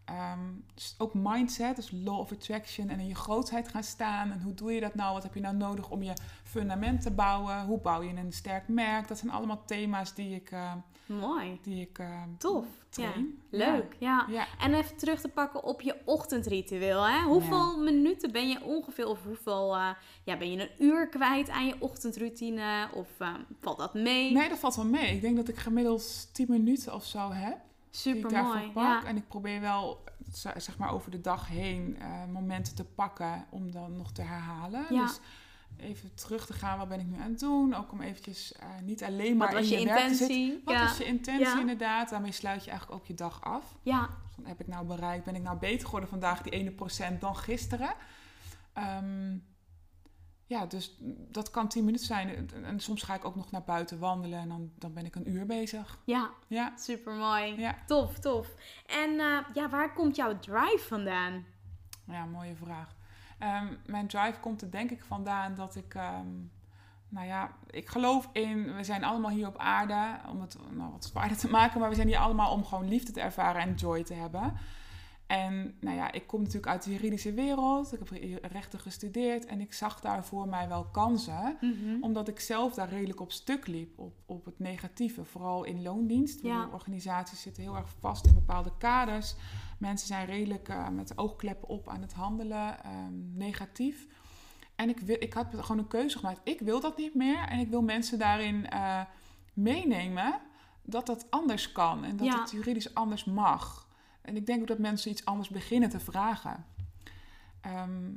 [0.10, 4.32] Um, dus ook mindset, dus law of attraction en in je grootheid gaan staan.
[4.32, 5.14] En hoe doe je dat nou?
[5.14, 7.66] Wat heb je nou nodig om je fundament te bouwen?
[7.66, 9.08] Hoe bouw je een sterk merk?
[9.08, 10.74] Dat zijn allemaal thema's die ik, uh,
[11.06, 11.60] Mooi.
[11.64, 12.66] Die ik uh, Tof.
[12.90, 13.42] Train.
[13.50, 13.58] Ja.
[13.58, 14.26] Leuk, ja.
[14.30, 14.48] ja.
[14.60, 17.08] En even terug te pakken op je ochtendritueel.
[17.08, 17.24] Hè?
[17.24, 19.90] Hoeveel minuten ben je ongeveer, of hoeveel, uh,
[20.24, 22.90] ja, ben je een uur kwijt aan je ochtendroutine?
[22.94, 23.08] Of
[23.62, 24.32] valt dat mee?
[24.32, 25.16] Nee, dat valt wel mee.
[25.16, 27.58] Ik denk dat ik gemiddeld 10 minuten of zo heb.
[27.90, 28.72] Super mooi.
[28.76, 29.06] Ja.
[29.06, 30.04] En ik probeer wel,
[30.58, 34.86] zeg maar, over de dag heen uh, momenten te pakken om dan nog te herhalen.
[34.90, 35.02] Ja.
[35.02, 35.20] Dus
[35.78, 37.74] even terug te gaan, wat ben ik nu aan het doen?
[37.74, 40.62] Ook om eventjes uh, niet alleen maar wat in je, je intentie?
[40.66, 40.94] Wat ja.
[40.98, 42.10] je intentie inderdaad?
[42.10, 43.76] Daarmee sluit je eigenlijk ook je dag af.
[43.82, 44.10] Ja.
[44.36, 47.36] Dus heb ik nou bereikt, ben ik nou beter geworden vandaag, die ene procent, dan
[47.36, 47.94] gisteren?
[48.78, 49.44] Um,
[50.50, 50.98] ja, dus
[51.32, 52.50] dat kan tien minuten zijn.
[52.64, 55.30] En soms ga ik ook nog naar buiten wandelen en dan, dan ben ik een
[55.30, 56.00] uur bezig.
[56.04, 56.74] Ja, ja.
[56.78, 57.60] super mooi.
[57.60, 57.76] Ja.
[57.86, 58.48] Tof, tof.
[58.86, 61.46] En uh, ja, waar komt jouw drive vandaan?
[62.04, 62.96] Ja, mooie vraag.
[63.40, 66.52] Um, mijn drive komt er denk ik vandaan dat ik, um,
[67.10, 71.06] nou ja, ik geloof in, we zijn allemaal hier op aarde om het nou, wat
[71.06, 74.04] zwaarder te maken, maar we zijn hier allemaal om gewoon liefde te ervaren en joy
[74.04, 74.54] te hebben.
[75.30, 77.94] En nou ja, ik kom natuurlijk uit de juridische wereld.
[77.94, 81.58] Ik heb rechten gestudeerd en ik zag daar voor mij wel kansen.
[81.62, 82.02] Mhm.
[82.02, 85.26] Omdat ik zelf daar redelijk op stuk liep, op, op het negatieve.
[85.26, 86.42] Vooral in loondienst.
[86.42, 86.70] Ja.
[86.74, 89.36] Organisaties zitten heel erg vast in bepaalde kaders.
[89.80, 94.08] Mensen zijn redelijk eh, met oogkleppen op aan het handelen, ehm, negatief.
[94.76, 96.42] En ik, wil, ik had gewoon een keuze gemaakt.
[96.44, 99.02] Ik wil dat niet meer en ik wil mensen daarin eh,
[99.54, 100.40] meenemen
[100.84, 102.40] dat dat anders kan en dat Ja.
[102.42, 103.88] het juridisch anders mag.
[104.30, 106.66] En ik denk ook dat mensen iets anders beginnen te vragen.
[107.62, 108.12] Ehm,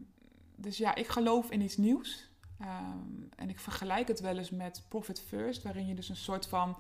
[0.57, 2.31] dus ja, ik geloof in iets nieuws.
[2.59, 2.99] Ehm,
[3.37, 6.77] en ik vergelijk het wel eens met Profit First, waarin je dus een soort van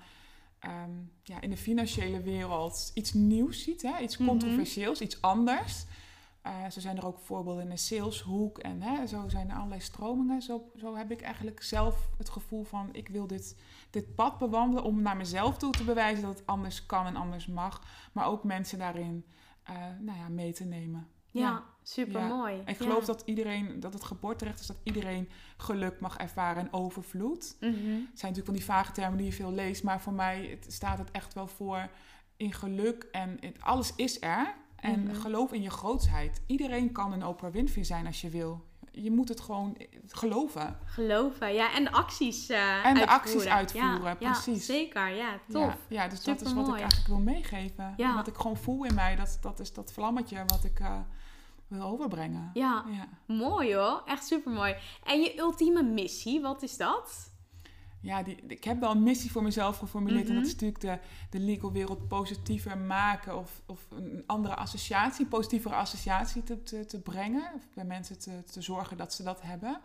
[0.59, 0.91] ehm,
[1.23, 3.99] ja, in de financiële wereld iets nieuws ziet, hè?
[3.99, 4.29] iets Mhm.
[4.29, 5.85] controversieels, iets anders.
[6.43, 9.81] Eh, zo zijn er ook voorbeelden in de saleshoek en hè, zo zijn er allerlei
[9.81, 10.43] stromingen.
[10.43, 13.57] Zo, zo heb ik eigenlijk zelf het gevoel van ik wil dit,
[13.91, 17.47] dit pad bewandelen om naar mezelf toe te bewijzen dat het anders kan en anders
[17.47, 17.83] mag.
[18.13, 19.25] Maar ook mensen daarin
[19.63, 21.09] eh, nou ja, mee te nemen.
[21.31, 22.63] Ja, super mooi.
[22.67, 27.57] Ik geloof dat iedereen, dat het geboorterecht is dat iedereen geluk mag ervaren en overvloed.
[27.61, 27.71] Mhm.
[27.71, 30.73] Het zijn natuurlijk van die vage termen die je veel leest, maar voor mij het,
[30.73, 31.91] staat het echt wel voor
[32.37, 34.55] in geluk en het, alles is er.
[34.83, 35.15] En Mhm.
[35.15, 36.43] geloof in je grootsheid.
[36.47, 38.65] Iedereen kan een Oprah Winfrey zijn als je wil.
[38.91, 40.79] Je moet het gewoon geloven.
[40.85, 41.75] Geloven, ja.
[41.75, 44.67] En de acties eh En de acties uitvoeren, Ja, precies.
[44.67, 45.39] Ja, zeker, ja.
[45.49, 45.77] Tof.
[45.89, 46.81] Ja, ja dus dat is wat ik Supermooi.
[46.81, 47.95] eigenlijk wil meegeven.
[47.97, 48.15] Ja.
[48.15, 50.99] Wat ik gewoon voel in mij, dat, dat is dat vlammetje wat ik eh,
[51.67, 52.51] wil overbrengen.
[52.55, 53.35] Ja, Ja.
[53.35, 54.03] mooi hoor.
[54.07, 54.75] Echt super mooi.
[55.05, 57.32] En je ultieme missie, wat is dat?
[58.03, 60.23] Ja, die, ik heb wel een missie voor mezelf geformuleerd.
[60.29, 60.37] En Mhm.
[60.43, 60.99] dat is natuurlijk de,
[61.39, 63.39] de legal wereld positiever maken.
[63.39, 67.51] Of, of een andere associatie, positievere associatie te, te, te brengen.
[67.55, 69.81] Of bij mensen te, te zorgen dat ze dat hebben.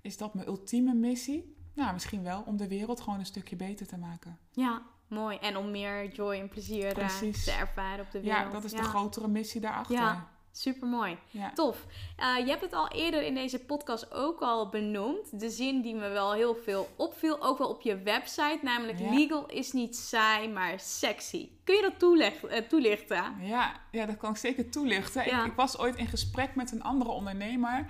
[0.00, 1.56] Is dat mijn ultieme missie?
[1.74, 2.42] Nou, misschien wel.
[2.46, 4.38] Om de wereld gewoon een stukje beter te maken.
[4.50, 5.36] Ja, mooi.
[5.38, 7.44] En om meer joy en plezier eh, Precies.
[7.44, 8.44] te ervaren op de wereld.
[8.46, 9.94] Ja, dat is de grotere missie daarachter.
[9.96, 10.28] Ja.
[10.56, 11.18] Super mooi.
[11.30, 11.52] Ja.
[11.54, 11.86] Tof.
[12.16, 15.40] Eh, je hebt het al eerder in deze podcast ook al benoemd.
[15.40, 19.10] De zin die me wel heel veel opviel, ook wel op je website, namelijk Ja.
[19.14, 21.48] legal is niet saai, maar sexy.
[21.64, 23.34] Kun je dat eh, toelichten?
[23.40, 25.24] Ja, ja, dat kan ik zeker toelichten.
[25.24, 25.40] Ja.
[25.40, 27.86] Ik, ik was ooit in gesprek met een andere ondernemer.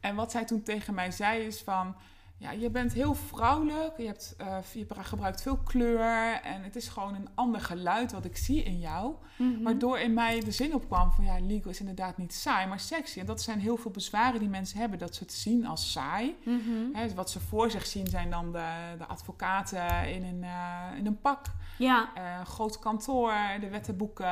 [0.00, 1.96] En wat zij toen tegen mij zei is van...
[2.40, 6.40] Ja, je bent heel vrouwelijk, je, hebt, eh, je gebruikt veel kleur...
[6.42, 9.14] en het is gewoon een ander geluid wat ik zie in jou.
[9.36, 9.62] Mhm.
[9.62, 11.24] Waardoor in mij de zin opkwam van...
[11.24, 13.20] ja, legal is inderdaad niet saai, maar sexy.
[13.20, 14.98] En dat zijn heel veel bezwaren die mensen hebben...
[14.98, 16.36] dat ze het zien als saai.
[16.44, 17.14] Mhm.
[17.14, 21.20] Wat ze voor zich zien zijn dan de, de advocaten in een, eh, in een
[21.20, 21.46] pak...
[21.78, 24.26] Ja, een groot kantoor, de wettenboeken,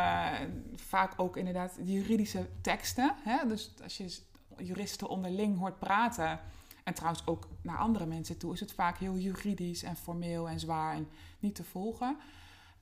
[0.76, 3.14] vaak ook inderdaad de juridische teksten.
[3.48, 4.18] Dus als je
[4.56, 6.40] juristen onderling hoort praten,
[6.88, 10.60] en trouwens ook naar andere mensen toe, is het vaak heel juridisch en formeel en
[10.60, 12.16] zwaar en niet te volgen.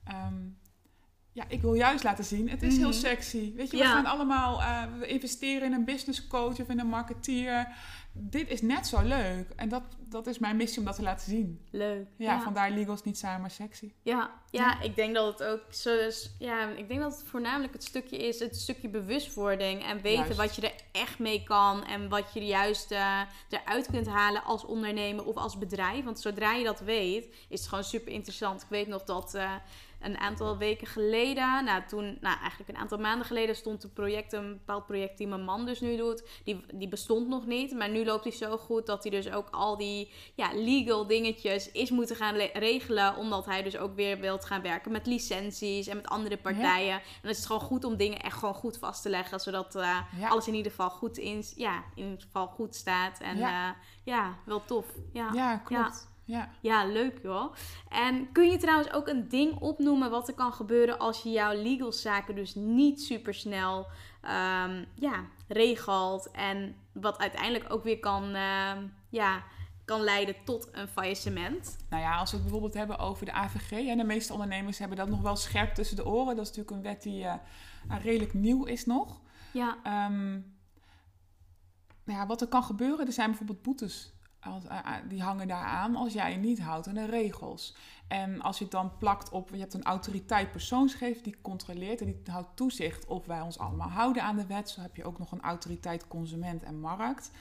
[0.03, 0.43] Ehm,
[1.37, 2.81] ja, ik wil juist laten zien, het is Mhm.
[2.83, 3.53] heel sexy.
[3.55, 3.91] Weet je, we Ja.
[3.91, 7.67] gaan allemaal, eh, we investeren in een business coach of in een marketeer.
[8.19, 9.49] Dit is net zo leuk.
[9.55, 11.61] En dat, dat is mijn missie om dat te laten zien.
[11.71, 12.07] leuk.
[12.17, 13.91] Ja, vandaar legal is niet saai, maar sexy.
[14.01, 16.31] Ja, ja, ik denk dat het ook zo is.
[16.39, 20.37] Ja, ik denk dat het voornamelijk het stukje is, het stukje bewustwording en weten Juist.
[20.37, 24.43] wat je er echt mee kan en wat je er juist eh, eruit kunt halen
[24.43, 26.03] als ondernemer of als bedrijf.
[26.03, 28.61] Want zodra je dat weet, is het gewoon super interessant.
[28.61, 29.51] Ik weet nog dat eh,
[29.99, 34.33] een aantal weken geleden, nou toen, nou eigenlijk een aantal maanden geleden, stond een project,
[34.33, 37.71] een bepaald project die mijn man dus nu doet, die, die bestond nog niet.
[37.71, 41.71] Maar nu loopt hij zo goed dat hij dus ook al die ja, legal dingetjes
[41.71, 43.15] is moeten gaan le- regelen.
[43.15, 46.93] Omdat hij dus ook weer wilt gaan werken met licenties en met andere partijen.
[46.95, 49.39] En dan is het gewoon goed om dingen echt gewoon goed vast te leggen.
[49.39, 50.27] Zodat eh, Ja.
[50.29, 53.19] alles in ieder geval goed in, ja, in ieder geval goed staat.
[53.19, 53.49] En Ja.
[53.49, 54.85] ja, ja wel tof.
[55.13, 55.29] Ja.
[55.33, 56.15] Ja, klopt.
[56.27, 56.49] Ja.
[56.61, 57.53] Ja, leuk joh.
[57.89, 61.61] En kun je trouwens ook een ding opnoemen wat er kan gebeuren als je jouw
[61.61, 63.87] legal zaken dus niet super snel
[64.21, 66.31] ehm, ja, regelt.
[66.31, 69.43] En wat uiteindelijk ook weer kan, ehm, ja,
[69.85, 71.77] kan leiden tot een faillissement.
[71.89, 73.71] Nou ja, als we het bijvoorbeeld hebben over de AVG.
[73.71, 76.35] En de meeste ondernemers hebben dat nog wel scherp tussen de oren.
[76.35, 77.33] Dat is natuurlijk een wet die eh,
[77.89, 79.21] eh, redelijk nieuw is nog.
[79.53, 80.31] Ja, Ehm,
[82.03, 84.16] nou ja, wat er kan gebeuren, er zijn bijvoorbeeld boetes.
[84.47, 87.75] Als, eh, eh, die hangen daar aan als jij je niet houdt aan de regels.
[88.07, 92.05] En als je het dan plakt op, je hebt een autoriteit persoonsgevend die controleert en
[92.05, 94.69] die houdt toezicht of wij ons allemaal houden aan de wet.
[94.69, 97.31] Zo heb je ook nog een autoriteit consument en markt.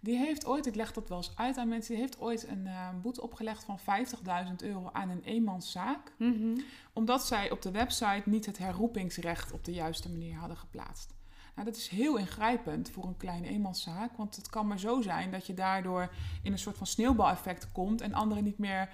[0.00, 2.66] Die heeft ooit, ik leg dat wel eens uit aan mensen, die heeft ooit een
[2.66, 6.12] eh, boete opgelegd van 50.000 euro aan een eenmanszaak.
[6.18, 6.58] Mhm.
[6.92, 11.14] Omdat zij op de website niet het herroepingsrecht op de juiste manier hadden geplaatst.
[11.54, 14.16] Nou, dat is heel ingrijpend voor een kleine eenmanszaak.
[14.16, 16.12] Want het kan maar zo zijn dat je daardoor
[16.42, 18.88] in een soort van sneeuwbaleffect komt en anderen niet meer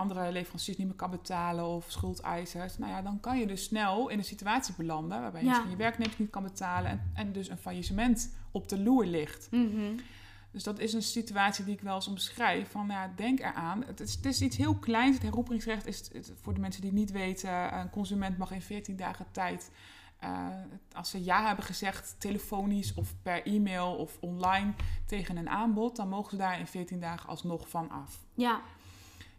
[0.00, 4.08] andere leveranciers niet meer kan betalen of schuldeisers, nou ja, dan kan je dus snel
[4.08, 7.48] in een situatie belanden waarbij je misschien je werknemers niet kan betalen en, en dus
[7.48, 9.48] een faillissement op de loer ligt.
[9.50, 9.92] Mhm.
[10.52, 12.70] Dus dat is een situatie die ik wel eens omschrijf.
[12.70, 13.84] Van ja, denk eraan.
[13.86, 15.14] Het is, het is iets heel kleins.
[15.14, 18.62] Het herroepingsrecht is, het, voor de mensen die het niet weten, een consument mag in
[18.62, 19.70] 14 dagen tijd.
[20.20, 20.46] Eh,
[20.92, 24.72] als ze ja hebben gezegd, telefonisch of per e-mail of online
[25.06, 28.18] tegen een aanbod, dan mogen ze daar in 14 dagen alsnog van af.
[28.34, 28.60] Ja,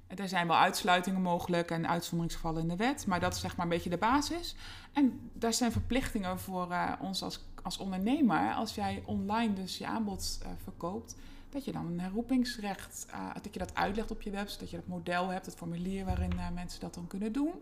[0.07, 3.65] Er zijn wel uitsluitingen mogelijk en uitzonderingsgevallen in de wet, maar dat is zeg maar
[3.65, 4.55] een beetje de basis.
[4.93, 8.53] En daar zijn verplichtingen voor eh, ons als, als ondernemer.
[8.53, 11.15] Als jij online dus je aanbod eh, verkoopt,
[11.49, 13.07] dat je dan een herroepingsrecht,
[13.41, 16.33] dat je dat uitlegt op je website, dat je dat model hebt, het formulier waarin
[16.53, 17.53] mensen dat dan kunnen doen.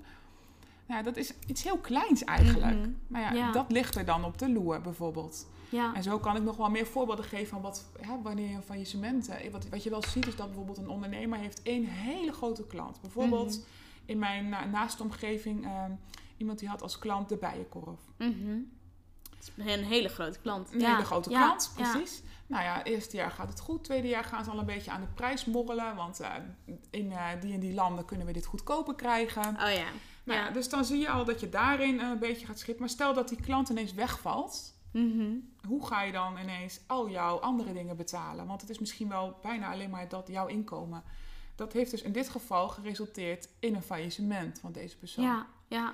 [0.89, 2.77] Nou, dat is iets heel kleins eigenlijk.
[2.77, 2.89] Mhm.
[3.07, 3.51] Maar ja, Ja.
[3.51, 5.47] dat ligt er dan op de loer bijvoorbeeld.
[5.69, 5.93] ja.
[5.95, 8.61] En zo kan ik nog wel meer voorbeelden geven van wat, hè, wanneer je een
[8.63, 9.27] faillissement...
[9.29, 12.67] eh, Wat, wat je wel ziet is dat bijvoorbeeld een ondernemer heeft één hele grote
[12.67, 13.01] klant.
[13.01, 13.65] Bijvoorbeeld Mhm.
[14.05, 15.91] in mijn na, naaste omgeving ehm,
[16.37, 17.99] iemand die had als klant de bijenkorf.
[18.17, 18.57] Mhm.
[19.35, 20.73] Het is een hele grote klant.
[20.73, 21.91] Een Ja, hele grote klant, ja.
[21.91, 22.21] precies.
[22.47, 23.83] Nou ja, eerste jaar gaat het goed.
[23.83, 25.95] Tweede jaar gaan ze al een beetje aan de prijs morrelen.
[25.95, 26.33] Want eh,
[26.89, 29.45] in eh, die en die landen kunnen we dit goedkoper krijgen.
[29.47, 29.87] Oh ja.
[30.33, 32.81] Nou ja, dus dan zie je al dat je daarin een beetje gaat schippen.
[32.83, 34.77] Maar stel dat die klant ineens wegvalt...
[34.91, 35.31] Mhm.
[35.67, 38.45] hoe ga je dan ineens al jouw andere dingen betalen?
[38.47, 41.03] Want het is misschien wel bijna alleen maar dat jouw inkomen.
[41.55, 45.23] Dat heeft dus in dit geval geresulteerd in een faillissement van deze persoon.
[45.25, 45.93] Ja, ja.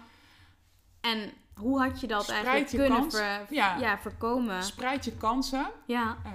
[1.01, 3.15] En hoe had je dat Spreid eigenlijk je kunnen kans.
[3.15, 3.77] ver- Ja.
[3.77, 4.63] ja, voorkomen?
[4.63, 5.67] Spreid je kansen.
[5.85, 6.31] Ja, Eh,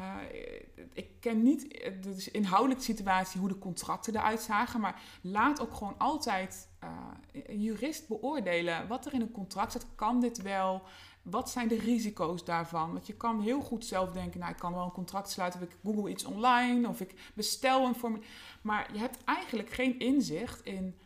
[0.92, 5.60] ik ken niet eh, de dus inhoudelijke situatie hoe de contracten eruit zagen, maar laat
[5.60, 6.90] ook gewoon altijd eh,
[7.32, 9.86] een jurist beoordelen wat er in een contract staat.
[9.94, 10.82] Kan dit wel?
[11.22, 12.92] Wat zijn de risico's daarvan?
[12.92, 15.66] Want je kan heel goed zelf denken, nou ik kan wel een contract sluiten of
[15.66, 18.26] ik google iets online of ik bestel een formulier.
[18.62, 20.98] Maar je hebt eigenlijk geen inzicht in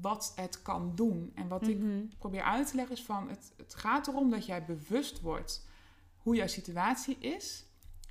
[0.00, 1.32] wat het kan doen.
[1.34, 2.06] En wat ik Mhm.
[2.18, 5.66] probeer uit te leggen is van het, het gaat erom dat jij bewust wordt
[6.18, 7.64] hoe jouw situatie is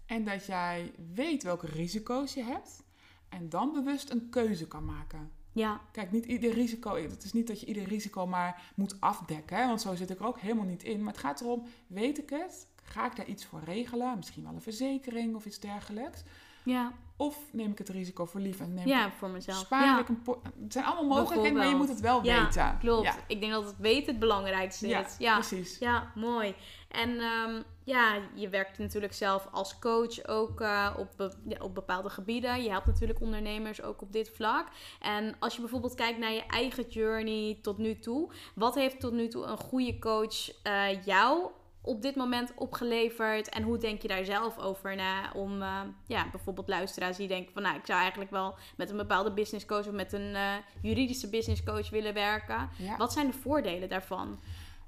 [0.05, 2.83] en dat jij weet welke risico's je hebt
[3.29, 5.31] en dan bewust een keuze kan maken.
[5.51, 9.57] ja, Kijk, niet ieder risico, het is niet dat je ieder risico maar moet afdekken,
[9.57, 11.03] hè, want zo zit ik er ook helemaal niet in.
[11.03, 12.67] Maar het gaat erom, weet ik het?
[12.83, 14.17] Ga ik daar iets voor regelen?
[14.17, 16.23] Misschien wel een verzekering of iets dergelijks.
[16.63, 16.91] Ja.
[17.17, 19.57] Of neem ik het risico voor lief en neem ja, voor mezelf.
[19.57, 19.99] spaar ja.
[19.99, 20.23] ik een
[20.63, 22.77] Het zijn allemaal mogelijkheden, maar je moet het wel Ja, weten.
[22.79, 23.03] Klopt.
[23.05, 25.15] Ja, Ik denk dat het weten het belangrijkste is.
[25.19, 25.77] Ja, precies.
[25.79, 26.55] ja mooi.
[26.89, 31.75] En ehm, ja, je werkt natuurlijk zelf als coach ook eh, op, be- ja, op
[31.75, 32.63] bepaalde gebieden.
[32.63, 34.67] Je helpt natuurlijk ondernemers ook op dit vlak.
[34.99, 38.31] En als je bijvoorbeeld kijkt naar je eigen journey tot nu toe.
[38.55, 41.47] Wat heeft tot nu toe een goede coach eh, jou
[41.85, 43.49] op dit moment opgeleverd?
[43.49, 45.31] En hoe denk je daar zelf over na?
[45.33, 47.61] Om eh, ja, bijvoorbeeld luisteraars die denken van...
[47.61, 49.87] nou, ik zou eigenlijk wel met een bepaalde business coach...
[49.87, 52.69] of met een eh, juridische business coach willen werken.
[52.77, 52.97] Ja.
[52.97, 54.39] Wat zijn de voordelen daarvan?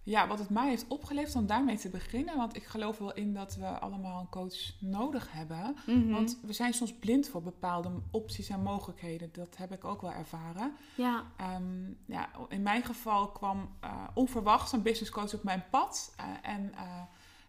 [0.06, 2.38] Ja, wat het mij heeft opgeleverd om daarmee te beginnen.
[2.38, 5.76] Want ik geloof wel in dat we allemaal een coach nodig hebben.
[5.86, 6.10] Mhm.
[6.12, 9.30] Want we zijn soms blind voor bepaalde opties en mogelijkheden.
[9.32, 10.76] Dat heb ik ook wel ervaren.
[10.96, 16.13] Ja, Ehm, ja, in mijn geval kwam eh, onverwachts een business coach op mijn pad.
[16.18, 17.02] Eh, en eh,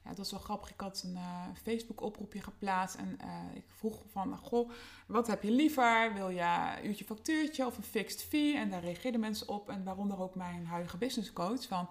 [0.03, 0.71] ja, dat was wel grappig.
[0.71, 2.97] Ik had een eh, Facebook-oproepje geplaatst.
[2.97, 3.19] En
[3.55, 4.71] ik vroeg van, goh,
[5.07, 6.15] wat heb je liever?
[6.15, 8.57] Wil je een uurtje factuurtje of een fixed fee?
[8.57, 9.69] En daar reageerden mensen op.
[9.69, 11.67] En waaronder ook mijn huidige business coach.
[11.67, 11.89] Van,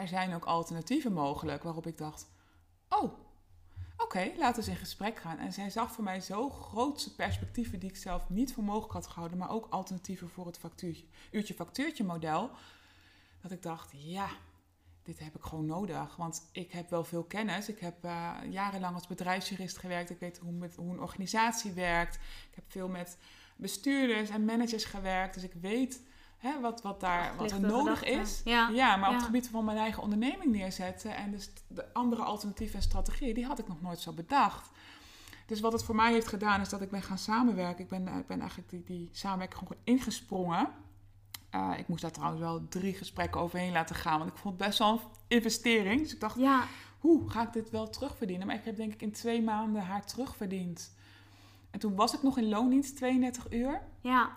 [0.00, 1.62] er zijn ook alternatieven mogelijk.
[1.62, 2.30] Waarop ik dacht,
[2.88, 3.12] oh,
[3.96, 5.38] oké, laten we eens in gesprek gaan.
[5.38, 9.06] En zij zag voor mij zo grootse perspectieven die ik zelf niet voor mogelijk had
[9.06, 9.38] gehouden.
[9.38, 12.50] Maar ook alternatieven voor het factuurtje, uurtje factuurtje model.
[13.42, 14.28] Dat ik dacht, ja,
[15.02, 16.16] dit heb ik gewoon nodig.
[16.16, 17.68] Want ik heb wel veel kennis.
[17.68, 20.10] Ik heb eh, jarenlang als bedrijfsjurist gewerkt.
[20.10, 22.14] Ik weet hoe, met, hoe een organisatie werkt.
[22.14, 23.18] Ik heb veel met
[23.56, 25.34] bestuurders en managers gewerkt.
[25.34, 26.00] Dus ik weet
[26.38, 28.40] hè, wat, wat, daar, wat er nodig is.
[28.44, 28.68] Ja.
[28.68, 32.76] Ja, maar op het gebied van mijn eigen onderneming neerzetten en dus de andere alternatieven
[32.76, 34.70] en strategieën, die had ik nog nooit zo bedacht.
[35.46, 37.84] Dus wat het voor mij heeft gedaan, is dat ik ben gaan samenwerken.
[37.84, 40.68] Ik ben, ik ben eigenlijk die, die samenwerking gewoon ingesprongen.
[41.50, 44.66] Eh, ik moest daar trouwens wel drie gesprekken overheen laten gaan, want ik vond het
[44.66, 46.00] best wel een investering.
[46.00, 46.64] Dus ik dacht, Ja,
[46.98, 48.46] hoe ga ik dit wel terugverdienen?
[48.46, 50.94] Maar ik heb denk ik in twee maanden haar terugverdiend.
[51.70, 53.80] En toen was ik nog in loondienst, 32 uur.
[54.00, 54.30] ja,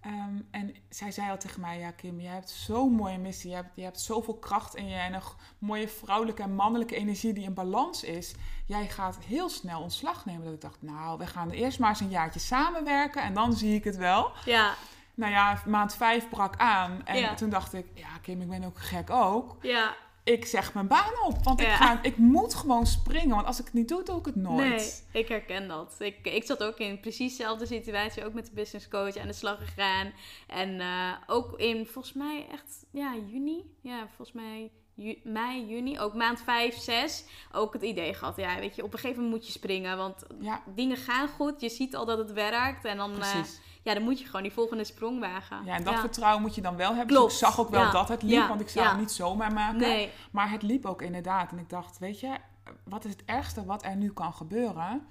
[0.00, 3.50] Ehm, en zij zei al tegen mij, ja Kim, jij hebt zo'n mooie missie.
[3.50, 5.22] Je hebt, je hebt zoveel kracht in je en een
[5.58, 8.34] mooie vrouwelijke en mannelijke energie die in balans is.
[8.66, 10.44] Jij gaat heel snel ontslag nemen.
[10.44, 13.74] Dat ik dacht, nou, we gaan eerst maar eens een jaartje samenwerken en dan zie
[13.74, 14.32] ik het wel.
[14.44, 14.74] ja,
[15.14, 17.34] Nou ja, maand vijf brak aan en Ja.
[17.34, 19.56] toen dacht ik, ja Kim, ik ben ook gek ook.
[19.62, 19.94] ja,
[20.32, 21.44] ik zeg mijn baan op.
[21.44, 23.34] Want ik, ga, ik moet gewoon springen.
[23.34, 25.04] Want als ik het niet doe, doe ik het nooit.
[25.12, 25.94] Nee, ik herken dat.
[25.98, 28.24] Ik, ik zat ook in precies dezelfde situatie.
[28.24, 30.12] Ook met de business coach aan de slag gegaan.
[30.46, 33.64] En uh, ook in, volgens mij echt, ja, juni.
[33.80, 34.70] Ja, volgens mij
[35.24, 38.36] mei, juni, ook maand 5, 6, ook het idee gehad.
[38.36, 39.96] Ja, weet je, op een gegeven moment moet je springen.
[39.96, 40.62] Want ja.
[40.74, 41.60] dingen gaan goed.
[41.60, 42.84] Je ziet al dat het werkt.
[42.84, 43.34] En dan, uh,
[43.82, 45.64] ja, dan moet je gewoon die volgende sprong wagen.
[45.64, 47.16] Ja, en dat vertrouwen moet je dan wel hebben.
[47.16, 49.78] Dus ik zag ook wel dat het liep, want ik zou het niet zomaar maken.
[49.78, 50.10] Nee.
[50.30, 51.52] Maar het liep ook inderdaad.
[51.52, 52.36] En ik dacht, weet je,
[52.84, 55.06] wat is het ergste wat er nu kan gebeuren?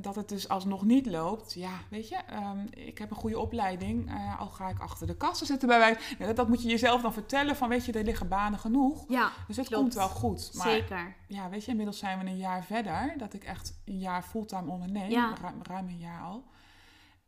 [0.00, 1.52] Dat het dus alsnog niet loopt.
[1.52, 4.10] Ja, weet je, um, ik heb een goede opleiding.
[4.10, 5.98] Uh, al ga ik achter de kassen zitten bij mij.
[6.18, 9.04] Ja, dat, moet je jezelf dan vertellen van, weet je, er liggen banen genoeg.
[9.08, 10.50] Ja, dus het komt wel goed.
[10.54, 11.16] Maar, Zeker.
[11.28, 13.14] Ja, weet je, inmiddels zijn we een jaar verder.
[13.16, 15.34] Dat ik echt een jaar fulltime onderneem.
[15.62, 16.44] Ruim een jaar al.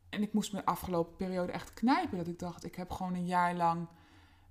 [0.09, 2.19] En ik moest me de afgelopen periode echt knijpen.
[2.19, 3.87] Dat ik dacht, ik heb gewoon een jaar lang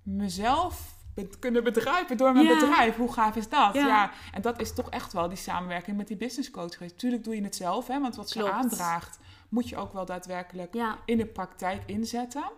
[0.02, 0.94] mezelf
[1.38, 2.96] kunnen bedrijven door mijn bedrijf.
[2.96, 3.74] Hoe gaaf is dat?
[3.74, 4.10] Ja.
[4.32, 6.98] En dat is toch echt wel die samenwerking met die business coach geweest.
[6.98, 10.76] Tuurlijk doe je het zelf, hè, want wat ze aandraagt, moet je ook wel daadwerkelijk
[11.04, 12.50] in de praktijk inzetten.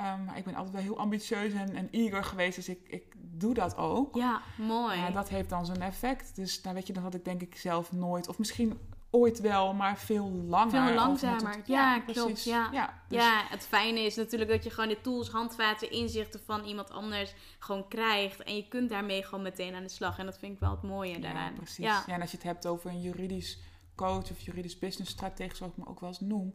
[0.00, 3.04] Um, maar ik ben altijd wel heel ambitieus en, en eager geweest, dus ik, ik
[3.16, 4.14] doe dat ook.
[4.14, 4.98] Ja, mooi.
[4.98, 6.36] Ja, dat heeft dan zo'n effect.
[6.36, 8.28] Dus nou weet je, dat had ik denk ik zelf nooit.
[8.28, 8.78] Of misschien
[9.10, 10.86] ooit wel, maar veel langer.
[10.86, 11.60] Veel langzamer.
[11.64, 12.44] ja, klopt.
[12.44, 12.68] Ja.
[12.72, 13.18] Ja, dus...
[13.18, 17.34] ja, het fijne is natuurlijk dat je gewoon de tools, handvaten, inzichten van iemand anders
[17.58, 18.42] gewoon krijgt.
[18.42, 20.18] En je kunt daarmee gewoon meteen aan de slag.
[20.18, 21.52] En dat vind ik wel het mooie daaraan.
[21.52, 21.84] Ja, precies.
[21.84, 22.06] Ja.
[22.06, 23.58] en als je het hebt over een juridisch
[23.94, 26.54] coach of juridisch business stratege, zoals ik me ook wel eens noem.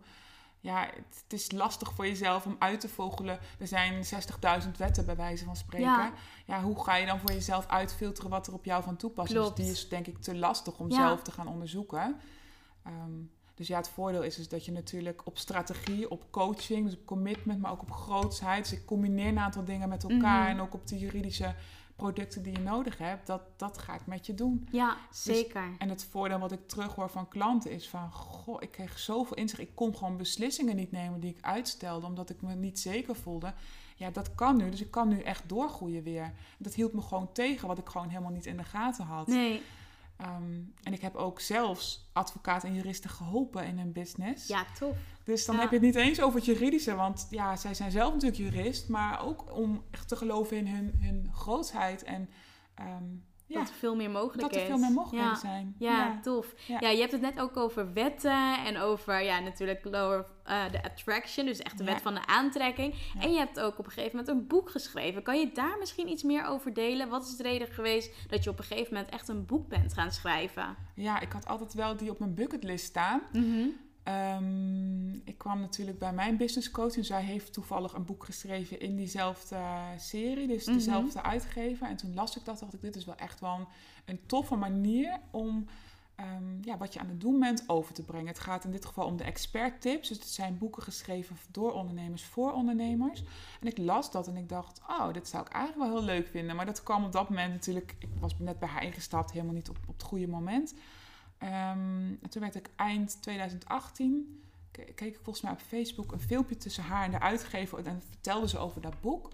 [0.60, 3.39] Ja, het, het is lastig voor jezelf om uit te vogelen.
[3.60, 4.04] Er zijn
[4.63, 5.88] 60.000 wetten bij wijze van spreken.
[5.88, 6.13] Ja.
[6.46, 6.62] ja.
[6.62, 9.54] hoe ga je dan voor jezelf uitfilteren wat er op jou van toepassing is?
[9.54, 12.20] Die is denk ik te lastig om zelf te gaan onderzoeken.
[12.86, 13.12] Ehm,
[13.56, 17.06] dus ja, het voordeel is dus dat je natuurlijk op strategie, op coaching, dus op
[17.06, 18.69] commitment, maar ook op grootsheid.
[18.69, 20.52] Dus ik combineer een aantal dingen met elkaar mhm.
[20.52, 21.56] en ook op de juridische
[21.95, 24.67] producten die je nodig hebt, dat, dat ga ik met je doen.
[24.71, 25.63] Ja, dus zeker.
[25.78, 29.62] en het voordeel wat ik terughoor van klanten is van, goh, ik kreeg zoveel inzicht.
[29.62, 33.54] Ik kon gewoon beslissingen niet nemen die ik uitstelde, omdat ik me niet zeker voelde.
[33.95, 36.34] Ja, dat kan nu, dus ik kan nu echt doorgroeien weer.
[36.58, 39.28] Dat hield me gewoon tegen, wat ik gewoon helemaal niet in de gaten had.
[39.28, 39.62] Nee.
[40.17, 44.47] Ehm, en ik heb ook zelfs advocaten en juristen geholpen in hun business.
[44.47, 44.97] Ja, tof.
[45.23, 48.13] Dus dan heb je het niet eens over het juridische, want ja, zij zijn zelf
[48.13, 52.30] natuurlijk jurist, maar ook om echt te geloven in hun, hun grootheid en
[52.75, 53.04] ehm,
[53.47, 55.75] ja, dat er veel meer mogelijkheden Dat er veel meer mogelijkheden zijn.
[55.79, 56.53] Ja, tof.
[56.67, 56.89] Ja.
[56.89, 61.45] je hebt het net ook over wetten en over ja, natuurlijk lower uh, de attraction,
[61.45, 62.95] dus echt de wet van de aantrekking.
[63.19, 65.23] En je hebt ook op een gegeven moment een boek geschreven.
[65.23, 67.10] Kan je daar misschien iets meer over delen?
[67.10, 69.93] Wat is de reden geweest dat je op een gegeven moment echt een boek bent
[69.93, 70.75] gaan schrijven?
[70.95, 73.21] Ja, ik had altijd wel die op mijn bucketlist staan.
[73.31, 73.67] Mhm.
[74.06, 78.80] Ehm, ik kwam natuurlijk bij mijn business coach en zij heeft toevallig een boek geschreven
[78.80, 79.58] in diezelfde
[79.98, 80.76] serie, dus mhm.
[80.76, 81.88] dezelfde uitgever.
[81.88, 83.68] En toen las ik dat, dacht ik, dit is wel echt wel
[84.06, 85.65] een, toffe manier om
[86.15, 88.28] ehm, ja, wat je aan het doen bent over te brengen.
[88.28, 91.74] Het gaat in dit geval om de expert tips, dus het zijn boeken geschreven door
[91.74, 93.24] ondernemers voor ondernemers.
[93.62, 96.28] En ik las dat en ik dacht, oh, dit zou ik eigenlijk wel heel leuk
[96.28, 96.56] vinden.
[96.56, 99.70] Maar dat kwam op dat moment natuurlijk, ik was net bij haar ingestapt, helemaal niet
[99.70, 100.74] op, op het goede moment.
[101.43, 106.58] Um, en toen werd ik eind 2018, keek ik volgens mij op Facebook een filmpje
[106.58, 109.30] tussen haar en de uitgever en vertelde ze over dat boek.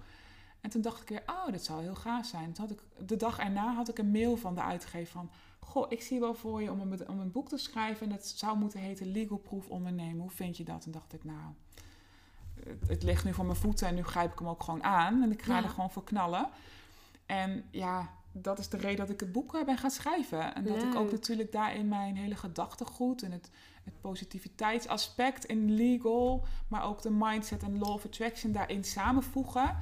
[0.62, 2.54] En toen dacht ik weer, oh, dat zou heel gaaf zijn.
[2.54, 5.30] Toen had ik, de dag erna had ik een mail van de uitgever van...
[5.60, 8.06] Goh, ik zie wel voor je om een, om een boek te schrijven...
[8.06, 10.22] en dat zou moeten heten Legal Proof Ondernemen.
[10.22, 10.86] Hoe vind je dat?
[10.86, 11.54] En dacht ik, nou,
[12.64, 13.88] het, het, ligt nu voor mijn voeten...
[13.88, 15.24] en nu grijp ik hem ook gewoon aan.
[15.24, 16.50] En ik ga er gewoon voor knallen.
[17.32, 20.56] En ja, dat is de reden dat ik het boek eh, ben gaan schrijven.
[20.56, 23.50] En dat ik ook natuurlijk daarin mijn hele gedachtegoed en het,
[23.84, 29.78] het positiviteitsaspect in legal, maar ook de mindset en law of attraction daarin samenvoegen.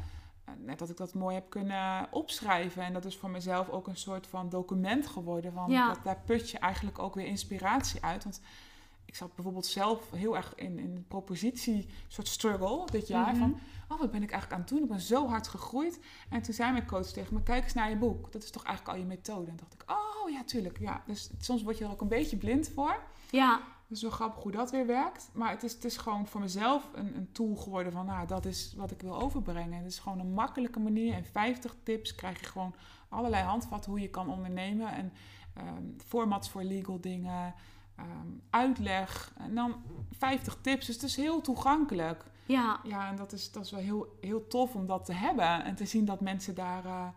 [0.58, 2.84] Net dat ik dat mooi heb kunnen opschrijven.
[2.84, 5.54] En dat is voor mezelf ook een soort van document geworden.
[5.54, 8.24] Van dat, daar put je eigenlijk ook weer inspiratie uit.
[8.24, 8.42] Want
[9.10, 13.32] ik zat bijvoorbeeld zelf heel erg in, in een propositie, soort struggle dit jaar.
[13.32, 13.40] Mhm.
[13.40, 14.84] Van, oh, wat ben ik eigenlijk aan het doen?
[14.84, 16.00] Ik ben zo hard gegroeid.
[16.30, 18.32] En toen zei mijn coach tegen me, kijk eens naar je boek.
[18.32, 19.52] Dat is toch eigenlijk al je methode?
[19.52, 20.80] En dacht ik, oh ja, tuurlijk.
[20.80, 21.04] Ja.
[21.06, 23.04] Dus soms word je er ook een beetje blind voor.
[23.30, 23.62] Ja.
[23.88, 25.30] Dus wel grappig hoe dat weer werkt.
[25.34, 28.46] Maar het is, het is gewoon voor mezelf een, een tool geworden van, nou, dat
[28.46, 29.78] is wat ik wil overbrengen.
[29.78, 31.14] Het is gewoon een makkelijke manier.
[31.14, 32.76] En 50 tips krijg je gewoon
[33.10, 34.94] allerlei handvatten hoe je kan ondernemen.
[34.94, 35.14] En
[35.58, 37.54] um, formats voor legal dingen.
[38.00, 39.76] Ehm, uitleg en dan
[40.18, 40.86] 50 tips.
[40.86, 42.24] Dus het is heel toegankelijk.
[42.46, 42.80] Ja.
[42.84, 45.76] Ja, en dat is, dat is wel heel, heel tof om dat te hebben en
[45.76, 47.08] te zien dat mensen daar uh,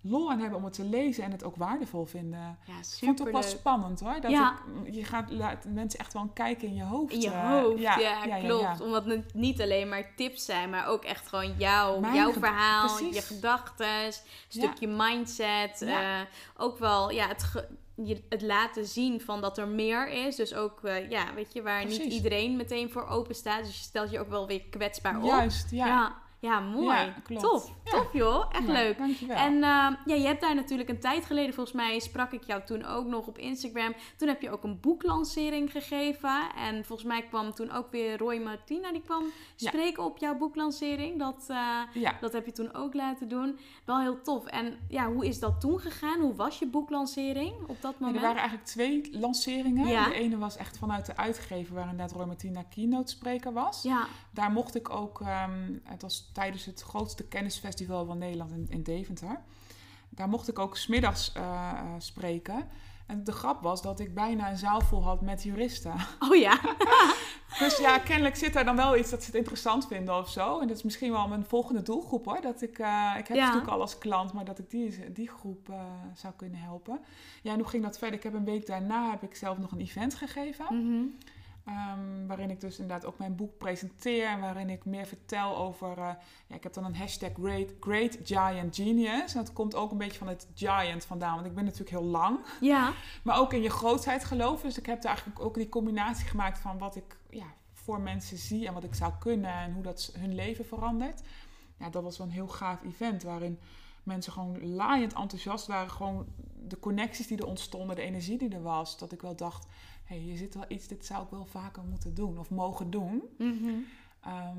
[0.00, 2.40] lol aan hebben om het te lezen en het ook waardevol vinden.
[2.66, 4.20] Ja, Ik vond het ook super wel spannend hoor.
[4.20, 4.58] Dat Ja.
[4.84, 7.12] ik, je gaat laat mensen echt wel een kijken in je hoofd.
[7.12, 8.80] In je eh, hoofd, ja, ja, klopt.
[8.80, 12.96] Omdat het niet alleen maar tips zijn, maar ook echt gewoon jouw, Mijn jouw verhaal,
[12.96, 13.14] precies.
[13.14, 14.12] je gedachten,
[14.48, 15.82] stukje mindset.
[15.82, 16.20] Eh,
[16.56, 20.36] ook wel ja, het, ge- je, het laten zien van dat er meer is.
[20.36, 23.64] Dus ook, eh, ja, weet je, waar niet iedereen meteen voor open staat.
[23.64, 25.24] Dus je stelt je ook wel weer kwetsbaar op.
[25.24, 25.86] Juist, ja.
[25.86, 26.22] ja.
[26.42, 26.96] Ja, mooi.
[26.96, 27.42] Ja, klopt.
[27.42, 27.90] Tof, Ja.
[27.90, 28.44] tof joh.
[28.52, 28.98] Echt Ja, leuk.
[28.98, 29.36] Dankjewel.
[29.36, 29.60] En eh,
[30.04, 33.06] ja, je hebt daar natuurlijk een tijd geleden, volgens mij sprak ik jou toen ook
[33.06, 33.94] nog op Instagram.
[34.16, 36.42] Toen heb je ook een boeklancering gegeven.
[36.56, 39.24] En volgens mij kwam toen ook weer Roy Martina, die kwam
[39.56, 41.18] spreken op jouw boeklancering.
[41.18, 41.44] Dat,
[41.92, 42.16] ja.
[42.20, 43.58] dat heb je toen ook laten doen.
[43.84, 44.46] Wel heel tof.
[44.46, 46.20] En ja, hoe is dat toen gegaan?
[46.20, 48.16] Hoe was je boeklancering op dat moment?
[48.16, 49.86] er waren eigenlijk twee lanceringen.
[50.10, 53.82] De ene was echt vanuit de uitgever, waar inderdaad Roy Martina keynote spreker was.
[53.82, 58.66] Ja, Daar mocht ik ook, ehm, het was tijdens het grootste kennisfestival van Nederland in,
[58.68, 59.40] in Deventer.
[60.08, 62.68] Daar mocht ik ook smiddags eh, spreken.
[63.06, 65.92] En de grap was dat ik bijna een zaal vol had met juristen.
[66.28, 66.60] oh ja.
[67.58, 70.60] Dus ja, kennelijk zit daar dan wel iets dat ze het interessant vinden of zo.
[70.60, 72.40] En dat is misschien wel mijn volgende doelgroep hoor.
[72.40, 73.44] Dat ik, eh, ik heb Ja.
[73.44, 75.72] natuurlijk al als klant, maar dat ik die, die groep
[76.14, 77.00] zou kunnen helpen.
[77.42, 78.16] Ja, en hoe ging dat verder?
[78.16, 80.64] Ik heb een week daarna heb ik zelf nog een event gegeven.
[80.70, 81.04] Mhm.
[81.64, 84.26] Ehm, waarin ik dus inderdaad ook mijn boek presenteer.
[84.26, 85.98] En waarin ik meer vertel over...
[85.98, 86.14] eh,
[86.46, 89.34] ja, ik heb dan een hashtag Great, Great Giant Genius.
[89.34, 91.34] En dat komt ook een beetje van het giant vandaan.
[91.34, 92.38] Want ik ben natuurlijk heel lang.
[92.60, 92.92] Ja,
[93.24, 94.66] Maar ook in je grootheid geloven.
[94.68, 98.36] Dus ik heb daar eigenlijk ook die combinatie gemaakt van wat ik ja, voor mensen
[98.38, 101.22] zie en wat ik zou kunnen en hoe dat hun leven verandert.
[101.78, 103.58] Ja, dat was wel een heel gaaf event waarin
[104.02, 105.90] mensen gewoon laaiend enthousiast waren.
[105.90, 106.26] Gewoon
[106.68, 108.98] de connecties die er ontstonden, de energie die er was.
[108.98, 109.66] Dat ik wel dacht,
[110.12, 113.22] hey, je zit wel iets, dit zou ik wel vaker moeten doen of mogen doen.
[113.38, 113.72] Mhm.
[114.20, 114.58] Ehm,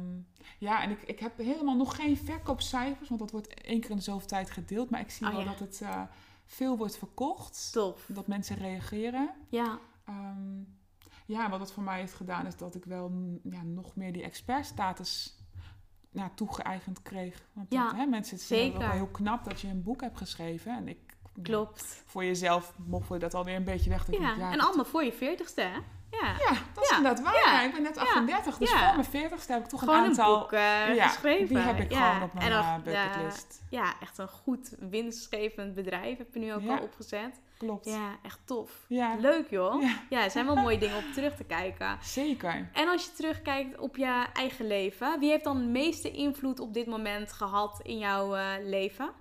[0.57, 3.95] ja, en ik, ik heb helemaal nog geen verkoopcijfers, want dat wordt één keer in
[3.95, 4.89] de zoveel tijd gedeeld.
[4.89, 5.49] Maar ik zie Oh, wel ja.
[5.49, 6.01] dat het eh,
[6.45, 7.73] veel wordt verkocht.
[8.07, 9.29] Dat mensen reageren.
[9.49, 10.61] Ja, Ehm,
[11.25, 13.11] ja, wat het voor mij heeft gedaan is dat ik wel
[13.43, 15.37] ja, nog meer die expertstatus
[16.11, 17.47] ja, toegeëigend kreeg.
[17.53, 18.79] Want Ja, dat, hè, mensen zeker.
[18.79, 20.75] wel heel knap dat je een boek hebt geschreven.
[20.75, 22.03] En ik, klopt.
[22.05, 24.05] voor jezelf moffel je dat alweer een beetje weg.
[24.05, 25.77] Dat ik Ja, denk, ja, en allemaal voor je veertigste, hè?
[26.21, 26.27] Ja.
[26.39, 27.33] Ja, dat is Ja, inderdaad waar.
[27.35, 30.39] ja, Ik ben net 38, dus voor mijn 40ste heb ik toch Gewoon een aantal...
[30.39, 31.47] boek eh, ja, geschreven.
[31.47, 33.61] die heb ik gewoon op mijn eh, bucketlist.
[33.69, 37.41] Ja, echt een goed winstgevend bedrijf heb je nu ook al opgezet.
[37.57, 37.85] Klopt.
[37.85, 38.71] Ja, echt tof.
[38.87, 39.83] ja, Leuk joh.
[40.09, 40.23] Ja.
[40.23, 41.97] Er zijn wel mooie dingen op terug te kijken.
[42.01, 42.69] zeker.
[42.73, 46.73] En als je terugkijkt op je eigen leven, wie heeft dan de meeste invloed op
[46.73, 49.11] dit moment gehad in jouw eh, leven?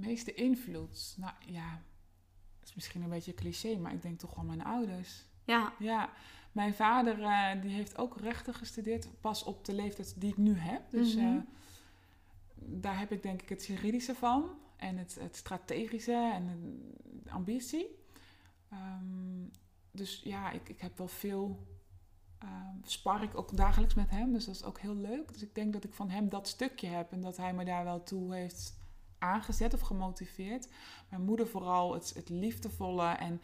[0.00, 1.14] Meeste invloed?
[1.18, 1.82] Nou ja,
[2.58, 5.24] dat is misschien een beetje cliché, maar ik denk toch wel mijn ouders.
[5.44, 6.10] Ja, Ja,
[6.52, 10.54] mijn vader eh, die heeft ook rechten gestudeerd, pas op de leeftijd die ik nu
[10.54, 10.90] heb.
[10.90, 11.24] Dus Mhm.
[11.26, 11.36] eh,
[12.54, 16.78] daar heb ik denk ik het juridische van en het, het strategische en
[17.24, 17.86] de ambitie.
[18.70, 19.44] Ehm,
[19.90, 21.66] dus ja, ik, ik heb wel veel,
[22.38, 25.32] ehm spar ik ook dagelijks met hem, dus dat is ook heel leuk.
[25.32, 27.84] Dus ik denk dat ik van hem dat stukje heb en dat hij me daar
[27.84, 28.78] wel toe heeft
[29.20, 30.68] aangezet of gemotiveerd.
[31.08, 33.40] Mijn moeder vooral het, het liefdevolle en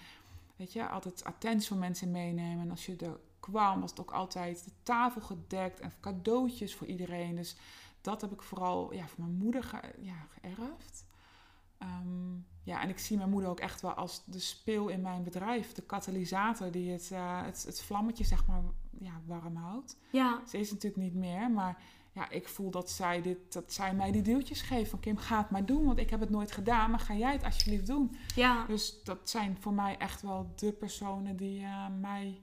[0.57, 2.64] weet je, altijd attentie van mensen meenemen.
[2.64, 6.87] En als je er kwam, was het ook altijd de tafel gedekt en cadeautjes voor
[6.87, 7.37] iedereen.
[7.37, 7.57] Dus
[8.01, 11.07] dat heb ik vooral ja, van mijn moeder ge, ja, geërfd.
[11.79, 15.22] Ehm, ja, en ik zie mijn moeder ook echt wel als de speel in mijn
[15.22, 15.72] bedrijf.
[15.72, 18.62] De katalysator die het, eh, het, het vlammetje zeg maar
[18.99, 19.97] ja, warm houdt.
[20.11, 21.83] ja, Ze is natuurlijk niet meer, maar
[22.17, 24.91] ja, ik voel dat zij, dit, dat zij mij die deeltjes geeft.
[24.91, 26.91] Van Kim, ga het maar doen, want ik heb het nooit gedaan.
[26.91, 28.17] Maar ga jij het alsjeblieft doen.
[28.35, 32.41] ja, Dus dat zijn voor mij echt wel de personen die eh, mij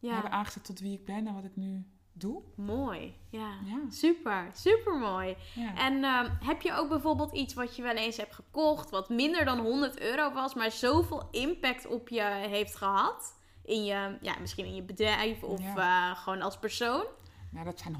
[0.00, 2.42] hebben aangezet tot wie ik ben en wat ik nu doe.
[2.56, 3.16] Mooi.
[3.30, 3.48] Ja.
[3.64, 5.36] Ja, Super, super mooi.
[5.54, 5.74] ja.
[5.76, 9.44] En ehm, heb je ook bijvoorbeeld iets wat je wel eens hebt gekocht, wat minder
[9.44, 13.34] dan 100 euro was, maar zoveel impact op je heeft gehad?
[13.64, 17.04] In je, ja, misschien in je bedrijf of eh, gewoon als persoon?
[17.54, 17.96] Nou, dat zijn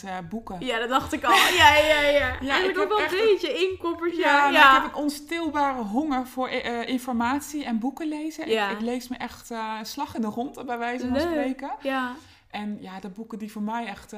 [0.00, 0.64] 100% eh, boeken.
[0.66, 1.30] Ja, dat dacht ik al.
[1.32, 2.36] Ja, ja, ja.
[2.40, 4.20] Ja, je ik heb wel een beetje inkoppertje.
[4.20, 8.48] Ja, Ja, nou, ik heb een onstilbare honger voor eh, eh, informatie en boeken lezen.
[8.48, 8.70] Ja.
[8.70, 11.22] Ik, ik lees me echt eh, slag in de grond, bij wijze van Leuk.
[11.28, 11.70] spreken.
[11.82, 12.14] ja.
[12.50, 14.10] En ja, de boeken die voor mij echt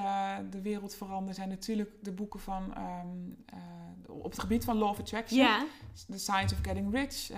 [0.50, 3.06] de wereld veranderen zijn natuurlijk de boeken van ehm,
[3.46, 5.40] eh, op het gebied van Law of Attraction.
[5.40, 5.64] ja.
[6.10, 7.30] The Science of Getting Rich.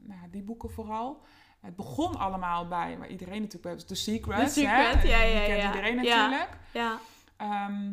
[0.00, 1.22] nou, die boeken vooral.
[1.64, 4.46] Het begon allemaal bij, waar iedereen natuurlijk bij was, The Secret.
[4.46, 5.08] The Secret, hè?
[5.08, 5.66] ja, Die ja, kent ja.
[5.66, 6.26] iedereen Ja.
[6.28, 6.58] natuurlijk.
[6.72, 6.98] ja.
[7.36, 7.92] Ehm,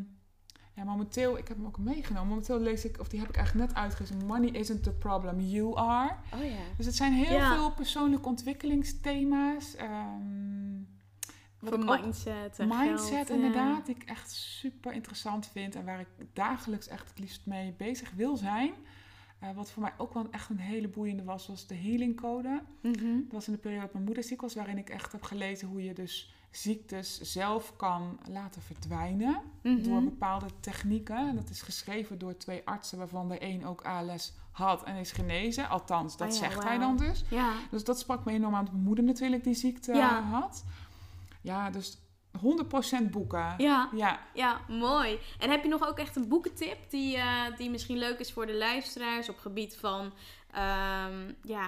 [0.74, 2.28] ja, momenteel, ik heb hem ook meegenomen.
[2.28, 4.26] Momenteel lees ik, of die heb ik eigenlijk net uitgelezen.
[4.26, 6.16] Money isn't the problem, you are.
[6.34, 6.56] Oh ja.
[6.78, 7.54] Dus het zijn heel Ja.
[7.56, 9.76] veel persoonlijke ontwikkelingsthema's.
[9.76, 10.80] ehm,
[11.60, 13.34] wat ook- mindset mindset geld, ja.
[13.34, 17.74] inderdaad, die ik echt super interessant vind en waar ik dagelijks echt het liefst mee
[17.78, 18.74] bezig wil zijn.
[19.44, 22.62] Uh, wat voor mij ook wel echt een hele boeiende was, was de Healing Code.
[22.82, 23.16] Mhm.
[23.24, 25.68] Dat was in de periode dat mijn moeder ziek was, waarin ik echt heb gelezen
[25.68, 29.84] hoe je dus ziektes zelf kan laten verdwijnen Mhm.
[29.84, 31.18] door bepaalde technieken.
[31.30, 35.12] En dat is geschreven door twee artsen, waarvan de een ook ALS had en is
[35.12, 35.70] genezen.
[35.70, 37.24] Althans, dat Oh ja, zegt hij dan dus.
[37.30, 37.54] Ja.
[37.72, 40.22] Dus dat sprak me enorm aan dat mijn moeder natuurlijk die ziekte Ja.
[40.22, 40.64] had.
[41.42, 41.98] Ja, dus
[42.38, 43.54] 100% boeken.
[43.58, 43.90] Ja.
[43.96, 45.20] Ja, Ja, mooi.
[45.40, 48.46] En heb je nog ook echt een boekentip die, eh, die misschien leuk is voor
[48.46, 50.14] de luisteraars op gebied van
[50.54, 51.68] ehm, ja,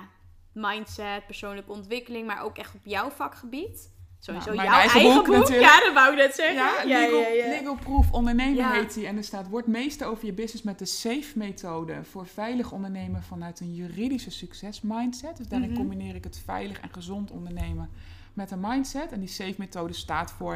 [0.53, 3.91] mindset, persoonlijke ontwikkeling, maar ook echt op jouw vakgebied?
[4.20, 5.47] Sowieso Nou, jouw eigen eigen, boek.
[5.47, 6.55] Ja, dat wou ik net zeggen.
[6.55, 7.47] Ja, ja, legal, ja, ja.
[7.47, 9.07] legal Proof Ondernemen heet die.
[9.07, 13.59] En er staat, word meester over je business met de SAFE-methode voor veilig ondernemen vanuit
[13.59, 15.38] een juridische succesmindset.
[15.38, 15.78] Dus daarin Mhm.
[15.78, 17.89] combineer ik het veilig en gezond ondernemen
[18.34, 19.12] met een mindset.
[19.12, 20.54] En die SAFE-methode staat voor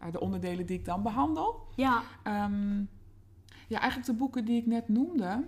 [0.00, 1.66] eh, de onderdelen die ik dan behandel.
[1.74, 2.78] Ja, Ehm,
[3.68, 5.44] ja, eigenlijk de boeken die ik net noemde,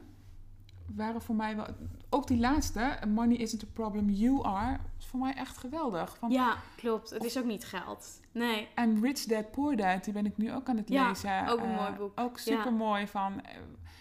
[0.94, 1.66] waren voor mij wel...
[2.10, 6.16] Ook die laatste, Money Isn't a Problem, You Are, is voor mij echt geweldig.
[6.18, 7.10] Van, ja, klopt.
[7.10, 8.20] Het is ook niet geld.
[8.32, 8.68] Nee.
[8.74, 11.48] en Rich Dad Poor Dad, die ben ik nu ook aan het Ja, lezen.
[11.48, 12.20] ook een Eh, mooi boek.
[12.20, 13.56] Ook super mooi van, eh,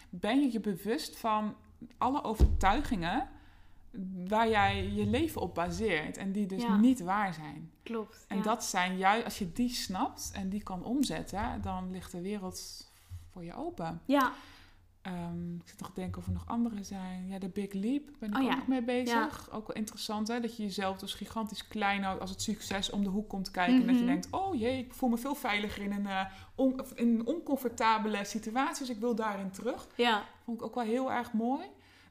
[0.09, 1.55] ben je je bewust van
[1.97, 3.27] alle overtuigingen
[4.27, 6.77] waar jij je leven op baseert en die dus Ja.
[6.77, 7.71] niet waar zijn.
[7.83, 8.25] Klopt.
[8.27, 8.43] En ja.
[8.43, 12.91] dat zijn juist, als je die snapt en die kan omzetten, dan ligt de wereld
[13.31, 14.01] voor je open.
[14.05, 14.31] Ja,
[15.01, 17.27] Ehm, ik zit nog te denken of er nog andere zijn.
[17.27, 18.55] Ja, de Big Leap ben ik Oh ook ja.
[18.55, 19.49] nog mee bezig.
[19.51, 20.39] Ook wel interessant, hè?
[20.39, 23.73] Dat je jezelf dus gigantisch klein houdt als het succes om de hoek komt kijken.
[23.81, 24.05] En dat je Mhm.
[24.11, 26.25] denkt, oh jee, ik voel me veel veiliger in een, eh,
[26.55, 28.85] on- in een oncomfortabele situatie.
[28.85, 29.87] Dus ik wil daarin terug.
[29.95, 30.23] ja.
[30.43, 31.65] Vond ik ook wel heel erg mooi.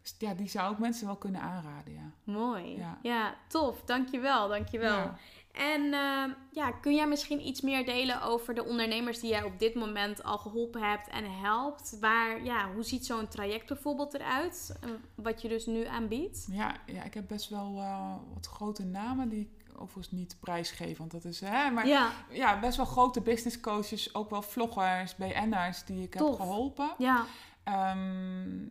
[0.07, 2.11] Dus ja, die zou ik mensen wel kunnen aanraden, ja.
[2.25, 2.77] Mooi.
[2.77, 2.99] Ja.
[3.03, 3.35] Ja.
[3.49, 3.83] tof.
[3.85, 4.97] Dankjewel, dankjewel.
[4.97, 5.17] Ja.
[5.53, 9.59] En ehm, ja, kun jij misschien iets meer delen over de ondernemers die jij op
[9.59, 11.97] dit moment al geholpen hebt en helpt?
[12.01, 14.79] Waar, ja, hoe ziet zo'n traject bijvoorbeeld eruit?
[15.15, 16.47] Wat je dus nu aanbiedt?
[16.51, 20.99] Ja, ja, ik heb best wel eh, wat grote namen die ik overigens niet prijsgeef.
[20.99, 25.17] Want dat is, hè, maar Ja, ja, best wel grote business coaches, ook wel vloggers,
[25.17, 26.29] BN'ers die ik Tof.
[26.39, 26.91] heb geholpen.
[26.99, 27.25] ja,
[27.65, 28.67] Ehm,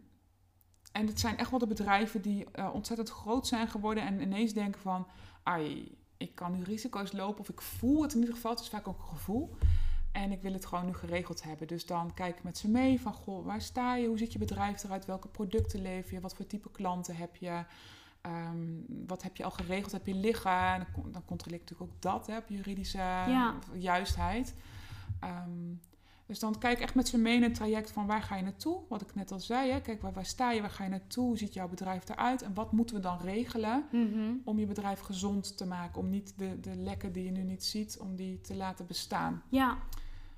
[0.95, 4.53] en het zijn echt wel de bedrijven die eh, ontzettend groot zijn geworden en ineens
[4.53, 5.07] denken van,
[5.43, 8.51] ai, ik kan nu risico's lopen of ik voel het in ieder geval.
[8.51, 9.55] Het is vaak ook een gevoel.
[10.11, 11.67] En ik wil het gewoon nu geregeld hebben.
[11.67, 14.07] Dus dan kijk ik met ze mee van, goh, waar sta je?
[14.07, 15.05] Hoe ziet je bedrijf eruit?
[15.05, 16.19] Welke producten lever je?
[16.19, 17.63] Wat voor type klanten heb je?
[18.21, 18.57] Ehm,
[19.07, 19.91] wat heb je al geregeld?
[19.91, 20.51] Heb je liggen?
[20.73, 23.55] En dan, dan controleer ik natuurlijk ook dat, hè, op juridische Ja.
[23.73, 24.55] juistheid.
[25.19, 25.73] Ehm,
[26.25, 28.79] dus dan kijk echt met ze mee in traject van waar ga je naartoe?
[28.89, 29.81] Wat ik net al zei, hè?
[29.81, 31.25] kijk waar, waar sta je, waar ga je naartoe?
[31.25, 32.41] Hoe ziet jouw bedrijf eruit?
[32.41, 36.01] En wat moeten we dan regelen mhm, om je bedrijf gezond te maken?
[36.01, 39.41] Om niet de, de lekken die je nu niet ziet, om die te laten bestaan.
[39.49, 39.77] ja,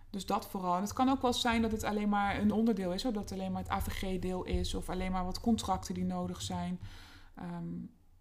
[0.10, 0.76] Dus dat vooral.
[0.76, 3.14] En het kan ook wel zijn dat het alleen maar een onderdeel is, hoor.
[3.14, 6.80] dat het alleen maar het AVG-deel is of alleen maar wat contracten die nodig zijn.
[7.36, 7.66] Ehm,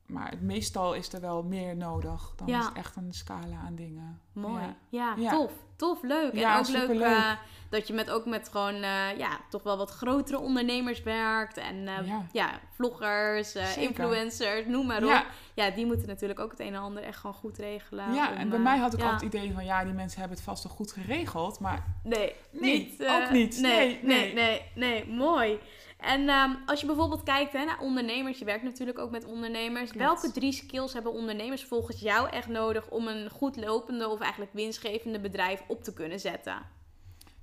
[0.07, 2.33] maar het meestal is er wel meer nodig.
[2.37, 2.59] Dan Ja.
[2.59, 4.21] is het echt een scala aan dingen.
[4.33, 4.63] mooi.
[4.63, 4.75] Ja.
[4.89, 5.31] Ja, Ja.
[5.31, 5.53] tof.
[5.77, 6.33] Tof, leuk.
[6.33, 7.33] En ook leuk eh,
[7.71, 11.57] dat je met, ook met gewoon, eh, ja, toch wel wat grotere ondernemers werkt.
[11.57, 12.61] En eh, ja.
[12.73, 15.27] Vloggers, influencers, noem maar op.
[15.55, 18.15] Ja, die moeten natuurlijk ook het een en ander echt gewoon goed regelen.
[18.15, 20.37] ja, om, en bij mij had ik al het idee van ja, die mensen hebben
[20.37, 21.61] het vast wel goed geregeld.
[21.61, 23.61] Maar Nee, Nee, niet, ook niet.
[23.61, 25.05] Nee, Nee, nee, nee, nee.
[25.05, 25.59] nee, mooi.
[25.97, 29.91] En ehm, als je bijvoorbeeld kijkt hè, naar ondernemers, je werkt natuurlijk ook met ondernemers.
[29.91, 30.05] Klopt.
[30.07, 34.53] Welke drie skills hebben ondernemers volgens jou echt nodig om een goed lopende of eigenlijk
[34.53, 36.75] winstgevende bedrijf op te kunnen zetten?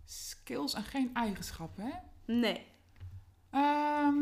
[0.06, 1.92] skills en geen eigenschappen, hè?
[2.34, 2.66] Nee,
[3.52, 4.16] Ehm,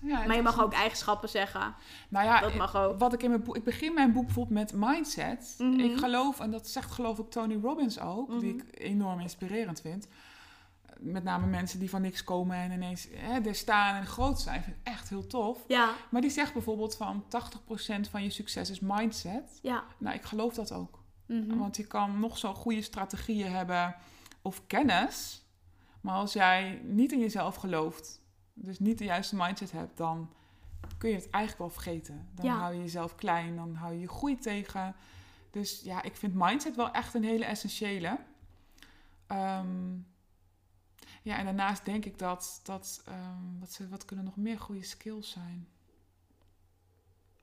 [0.00, 1.74] ja, maar je mag ook eigenschappen zeggen.
[2.08, 2.98] Nou ja, Dat mag ook.
[2.98, 5.54] Wat ik in mijn boek, ik begin mijn boek bijvoorbeeld met mindset.
[5.58, 5.80] Mhm.
[5.80, 8.58] Ik geloof, en dat zegt geloof ik Tony Robbins ook, die Mhm.
[8.62, 10.08] ik enorm inspirerend vind.
[11.00, 14.62] Met name mensen die van niks komen en ineens hè, er staan en groot zijn,
[14.62, 15.64] vind ik echt heel tof.
[15.68, 19.58] Ja, Maar die zegt bijvoorbeeld van 80% van je succes is mindset.
[19.62, 19.84] ja.
[19.98, 21.02] Nou, ik geloof dat ook.
[21.26, 21.56] mhm.
[21.58, 23.96] Want je kan nog zo goede strategieën hebben
[24.42, 25.44] of kennis.
[26.00, 28.20] Maar als jij niet in jezelf gelooft,
[28.54, 30.30] dus niet de juiste mindset hebt, dan
[30.98, 32.28] kun je het eigenlijk wel vergeten.
[32.34, 32.56] Dan Ja.
[32.58, 34.94] hou je jezelf klein, dan hou je je groei tegen.
[35.50, 38.18] Dus ja, ik vind mindset wel echt een hele essentiële.
[39.26, 39.66] Ehm,
[41.26, 44.84] ja, en daarnaast denk ik dat, dat ehm, wat, ze- wat kunnen nog meer goede
[44.84, 45.68] skills zijn?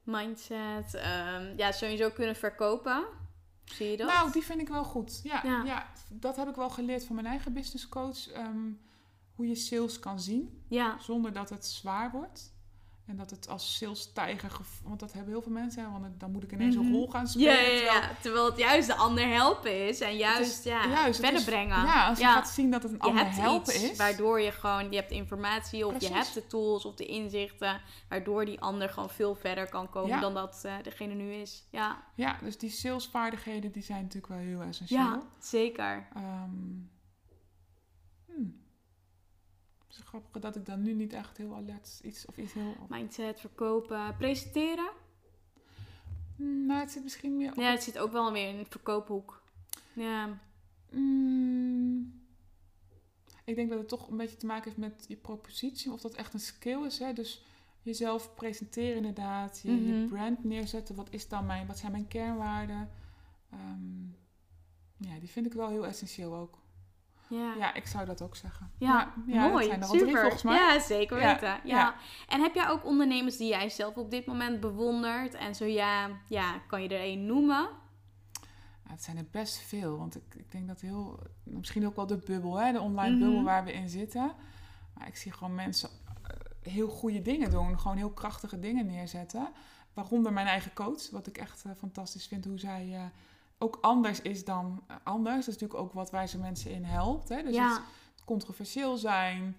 [0.03, 3.05] Mindset, ehm, ja, sowieso kunnen verkopen.
[3.65, 4.07] Zie je dat?
[4.07, 5.19] Nou, die vind ik wel goed.
[5.23, 5.63] Ja, Ja.
[5.63, 5.91] ja.
[6.09, 8.29] dat heb ik wel geleerd van mijn eigen business coach.
[8.31, 8.71] ehm,
[9.35, 12.53] hoe je sales kan zien Ja, zonder dat het zwaar wordt.
[13.05, 16.31] En dat het als salestijger, gev- want dat hebben heel veel mensen, hè, want dan
[16.31, 16.93] moet ik ineens een Mhm.
[16.93, 17.53] rol gaan spelen.
[17.53, 18.09] ja, ja, terwijl- ja.
[18.21, 19.99] Terwijl het juist de ander helpen is.
[20.01, 21.85] En juist, is- ja, juist, verder is- brengen.
[21.85, 23.97] Ja, als je gaat zien dat het een je ander hebt helpen iets is.
[23.97, 28.45] waardoor je gewoon, je hebt informatie of je hebt de tools of de inzichten, waardoor
[28.45, 31.67] die ander gewoon veel verder kan komen dan dat eh, degene nu is.
[31.69, 34.99] Ja, Ja, dus die salesvaardigheden die zijn natuurlijk wel heel essentieel.
[34.99, 36.07] ja zeker.
[36.15, 36.49] Ehm,
[38.25, 38.61] hmm.
[39.93, 42.75] Het is grappig dat ik dan nu niet echt heel alert iets of iets heel.
[42.89, 44.89] Mindset, verkopen, presenteren.
[46.35, 47.57] Hmm, nou, het zit misschien meer op.
[47.57, 49.43] Ja, het zit ook wel weer in het verkoophoek.
[49.93, 50.39] Ja,
[50.89, 52.21] Hmm.
[53.45, 56.13] ik denk dat het toch een beetje te maken heeft met je propositie, of dat
[56.13, 56.99] echt een skill is.
[56.99, 57.13] Hè?
[57.13, 57.45] Dus
[57.81, 60.07] jezelf presenteren inderdaad, je, je Mhm.
[60.07, 60.95] brand neerzetten.
[60.95, 62.89] Wat is dan mijn, wat zijn mijn kernwaarden?
[63.49, 64.03] Ehm,
[64.97, 66.61] ja, die vind ik wel heel essentieel ook.
[67.27, 67.53] Ja.
[67.57, 68.71] Ja, ik zou dat ook zeggen.
[68.77, 69.59] Ja, ja, mooi.
[69.59, 70.55] Dat zijn er al drie volgens mij.
[70.55, 71.47] Ja, zeker weten.
[71.47, 71.95] Ja, ja.
[72.27, 75.33] En heb jij ook ondernemers die jij zelf op dit moment bewondert?
[75.33, 77.67] En zo ja, ja kan je er één noemen?
[78.83, 82.17] Het zijn er best veel, want ik, ik denk dat heel, misschien ook wel de
[82.17, 83.23] bubbel, hè, de online Mhm.
[83.23, 84.31] bubbel waar we in zitten.
[84.97, 85.89] Maar ik zie gewoon mensen
[86.23, 89.47] eh, heel goede dingen doen, gewoon heel krachtige dingen neerzetten.
[89.93, 93.01] Waaronder mijn eigen coach, wat ik echt eh, fantastisch vind, hoe zij eh,
[93.63, 95.45] ook anders is dan eh, anders.
[95.45, 97.29] Dat is natuurlijk ook wat wij ze mensen in helpt.
[97.29, 97.43] Hè?
[97.43, 97.81] Dus ja,
[98.15, 99.57] het controversieel zijn,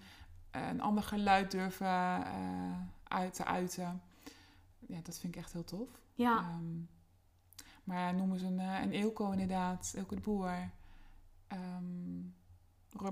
[0.50, 1.86] eh, een ander geluid durven
[2.26, 2.32] eh,
[3.04, 4.02] uit te uiten.
[4.86, 5.88] Ja, dat vind ik echt heel tof.
[6.14, 6.78] ja, Ehm,
[7.84, 10.70] maar ja, noem eens een, een Eelco inderdaad, Eelco de Boer.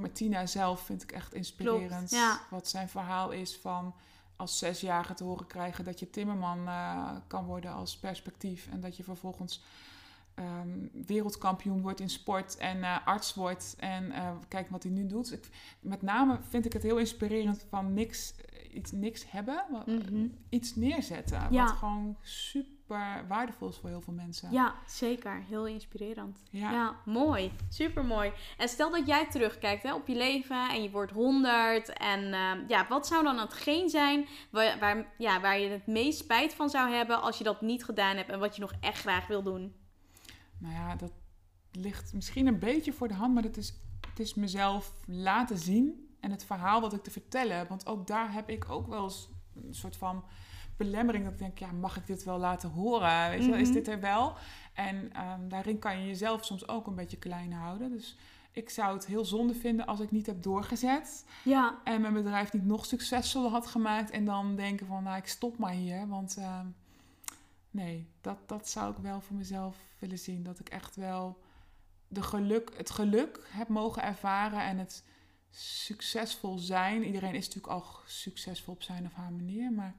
[0.00, 2.10] Martina zelf vind ik echt inspirerend.
[2.10, 2.40] ja.
[2.50, 3.94] Wat zijn verhaal is van
[4.36, 6.68] als zesjarige te horen krijgen dat je timmerman
[7.26, 8.68] kan worden als perspectief.
[8.70, 9.62] En dat je vervolgens
[10.34, 13.74] ehm, wereldkampioen wordt in sport en eh, arts wordt.
[13.78, 15.32] En eh, kijk wat hij nu doet.
[15.32, 15.48] Ik,
[15.80, 19.64] met name vind ik het heel inspirerend van niks, eh, iets, niks hebben.
[19.70, 20.26] wat- Mhm.
[20.48, 21.46] Iets neerzetten.
[21.50, 21.64] Ja.
[21.64, 24.50] Wat gewoon super waardevol is voor heel veel mensen.
[24.52, 25.42] ja, zeker.
[25.48, 26.42] Heel inspirerend.
[26.50, 26.70] Ja.
[26.72, 27.52] Ja, mooi.
[27.68, 28.32] Super mooi.
[28.56, 31.92] En stel dat jij terugkijkt hè, op je leven en je wordt 100.
[31.92, 36.18] En ehm, ja, wat zou dan hetgeen zijn waar, waar, ja, waar je het meest
[36.18, 39.00] spijt van zou hebben als je dat niet gedaan hebt en wat je nog echt
[39.00, 39.74] graag wil doen?
[40.62, 41.12] Nou ja, dat
[41.72, 43.74] ligt misschien een beetje voor de hand, maar het is,
[44.10, 47.68] het is mezelf laten zien en het verhaal wat ik te vertellen heb.
[47.68, 50.24] Want ook daar heb ik ook wel eens een soort van
[50.76, 53.30] belemmering dat ik denk, ja, mag ik dit wel laten horen?
[53.30, 53.76] Weet je wel, is Mhm.
[53.76, 54.34] dit er wel?
[54.74, 57.90] En ehm, daarin kan je jezelf soms ook een beetje klein houden.
[57.90, 58.16] Dus
[58.52, 62.52] ik zou het heel zonde vinden als ik niet heb doorgezet Ja, en mijn bedrijf
[62.52, 66.36] niet nog succesvoller had gemaakt en dan denken van, nou, ik stop maar hier, want
[66.36, 66.66] ehm,
[67.72, 70.42] nee, dat, dat zou ik wel voor mezelf willen zien.
[70.42, 71.42] Dat ik echt wel
[72.08, 75.04] de geluk, het geluk heb mogen ervaren en het
[75.50, 77.04] succesvol zijn.
[77.04, 79.94] Iedereen is natuurlijk al succesvol op zijn of haar manier, maar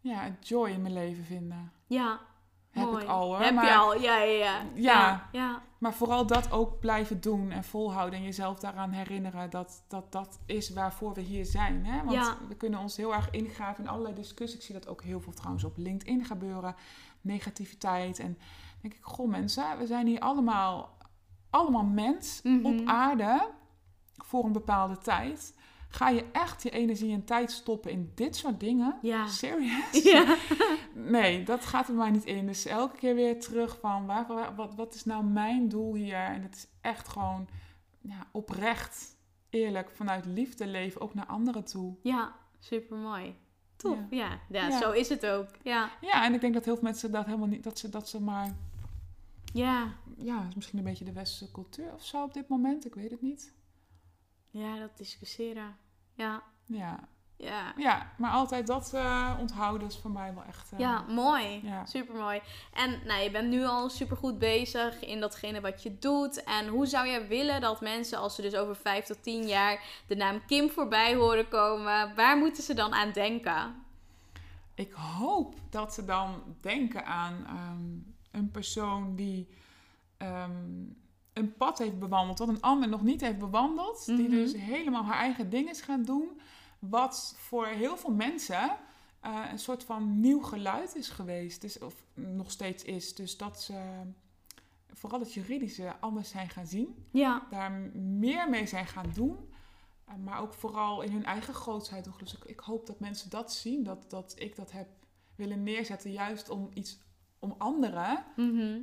[0.00, 1.72] ja, het joy in mijn leven vinden.
[1.86, 2.28] ja.
[2.70, 3.02] Heb mooi.
[3.02, 3.40] ik al hoor.
[3.40, 5.28] Heb maar, je al, ja, ja, ja.
[5.32, 5.62] Ja.
[5.78, 10.38] maar vooral dat ook blijven doen en volhouden en jezelf daaraan herinneren dat dat, dat
[10.46, 11.86] is waarvoor we hier zijn.
[11.86, 11.98] Hè?
[11.98, 12.36] Want Ja.
[12.48, 14.56] we kunnen ons heel erg ingraven in allerlei discussies.
[14.58, 16.74] Ik zie dat ook heel veel trouwens op LinkedIn gebeuren.
[17.20, 18.18] Negativiteit.
[18.18, 18.38] En
[18.80, 20.96] denk ik, goh mensen, we zijn hier allemaal,
[21.50, 22.66] allemaal mens Mhm.
[22.66, 23.48] op aarde
[24.16, 25.54] voor een bepaalde tijd.
[25.92, 28.98] Ga je echt je energie en tijd stoppen in dit soort dingen?
[29.02, 29.26] Ja.
[29.26, 30.02] Serious?
[30.02, 30.36] Ja.
[30.94, 32.46] Nee, dat gaat er maar niet in.
[32.46, 36.16] Dus elke keer weer terug van waar, waar- wat, wat is nou mijn doel hier?
[36.24, 37.48] En het is echt gewoon
[38.00, 39.16] ja, oprecht,
[39.50, 41.94] eerlijk, vanuit liefde leven, ook naar anderen toe.
[42.02, 43.34] Ja, super mooi.
[43.76, 44.16] Tof, Ja.
[44.18, 44.38] ja.
[44.48, 44.78] Ja, Ja.
[44.80, 45.48] zo is het ook.
[45.62, 48.08] Ja, Ja, en ik denk dat heel veel mensen dat helemaal niet, dat ze, dat
[48.08, 48.54] ze maar,
[49.52, 49.92] ja.
[50.16, 53.10] ja, is misschien een beetje de westerse cultuur of zo op dit moment, ik weet
[53.10, 53.52] het niet.
[54.50, 55.76] Ja dat discussiëren.
[56.14, 56.98] Ja, Ja,
[57.36, 57.72] ja.
[57.76, 60.72] ja maar altijd dat eh, onthouden is voor mij wel echt.
[60.72, 61.60] eh, Ja, mooi.
[61.62, 61.84] Ja.
[61.86, 62.40] Super mooi.
[62.72, 66.44] En nou, je bent nu al super goed bezig in datgene wat je doet.
[66.44, 69.82] En hoe zou jij willen dat mensen, als ze dus over vijf tot tien jaar
[70.06, 73.74] de naam Kim voorbij horen komen, waar moeten ze dan aan denken?
[74.74, 79.48] Ik hoop dat ze dan denken aan ehm, een persoon die
[80.16, 80.84] ehm,
[81.32, 84.06] een pad heeft bewandeld wat een ander nog niet heeft bewandeld.
[84.06, 84.30] Die Mhm.
[84.30, 86.40] dus helemaal haar eigen ding is gaan doen.
[86.78, 88.70] Wat voor heel veel mensen
[89.20, 91.60] eh, een soort van nieuw geluid is geweest.
[91.60, 93.14] Dus, of nog steeds is.
[93.14, 93.80] Dus dat ze
[94.92, 97.06] vooral het juridische anders zijn gaan zien.
[97.10, 99.36] Ja, Daar meer mee zijn gaan doen.
[100.04, 102.08] Eh, Maar ook vooral in hun eigen grootheid.
[102.18, 103.82] Dus ik, ik hoop dat mensen dat zien.
[103.82, 104.88] Dat, dat ik dat heb
[105.34, 106.12] willen neerzetten.
[106.12, 106.98] Juist om iets,
[107.38, 108.78] om anderen mhm.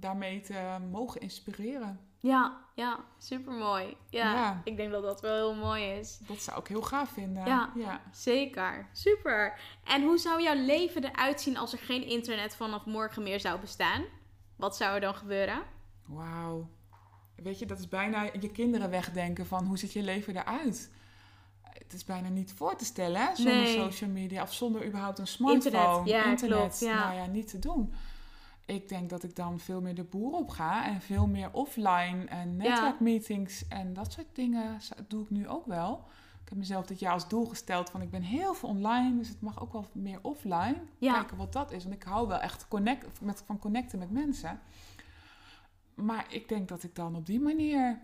[0.00, 2.00] Daarmee te mogen inspireren.
[2.20, 3.96] Ja, ja, super mooi.
[4.10, 6.18] Ja, ik denk dat dat wel heel mooi is.
[6.26, 7.46] Dat zou ik heel gaaf vinden.
[7.46, 8.88] Ja, ja, zeker.
[8.92, 9.58] Super.
[9.84, 13.60] En hoe zou jouw leven eruit zien als er geen internet vanaf morgen meer zou
[13.60, 14.04] bestaan?
[14.56, 15.62] Wat zou er dan gebeuren?
[16.06, 16.68] Wauw.
[17.36, 20.90] Weet je, dat is bijna je kinderen wegdenken van hoe ziet je leven eruit?
[21.62, 23.34] Het is bijna niet voor te stellen, hè?
[23.34, 25.76] Zonder social media of zonder überhaupt een smartphone.
[25.76, 26.58] Internet, ja, internet.
[26.58, 27.04] Klopt, ja.
[27.04, 27.94] Nou ja, niet te doen
[28.66, 32.24] ik denk dat ik dan veel meer de boer op ga en veel meer offline
[32.24, 36.04] en netwerkmeetings en dat soort dingen doe ik nu ook wel.
[36.42, 39.28] Ik heb mezelf dit jaar als doel gesteld van ik ben heel veel online, dus
[39.28, 40.76] het mag ook wel meer offline.
[40.98, 44.60] Kijken wat dat is, want ik hou wel echt connect, met, van connecten met mensen.
[45.94, 47.98] Maar ik denk dat ik dan op die manier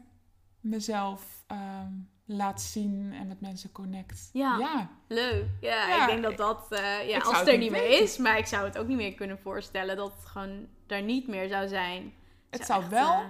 [0.60, 1.92] mezelf ehm,
[2.24, 4.30] laat zien en met mensen connect.
[4.32, 4.90] Ja, ja.
[5.06, 5.46] leuk.
[5.60, 8.46] Ja, ik denk dat dat, uh, ja, als het er niet meer is, maar ik
[8.46, 12.12] zou het ook niet meer kunnen voorstellen dat het gewoon daar niet meer zou zijn.
[12.50, 13.24] Het zou, wel uh,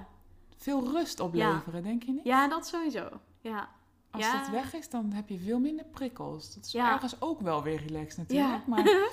[0.57, 2.25] veel rust opleveren, denk je niet?
[2.25, 3.09] Ja, dat sowieso.
[3.41, 3.69] Ja.
[4.11, 6.55] Als dat weg is, dan heb je veel minder prikkels.
[6.55, 8.67] Dat is ergens ook wel weer relaxed natuurlijk.
[8.67, 8.85] Maar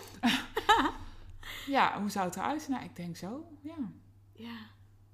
[1.76, 2.72] ja, hoe zou het eruit zien?
[2.72, 3.78] Nou, ik denk zo, ja.
[4.34, 4.58] Ja.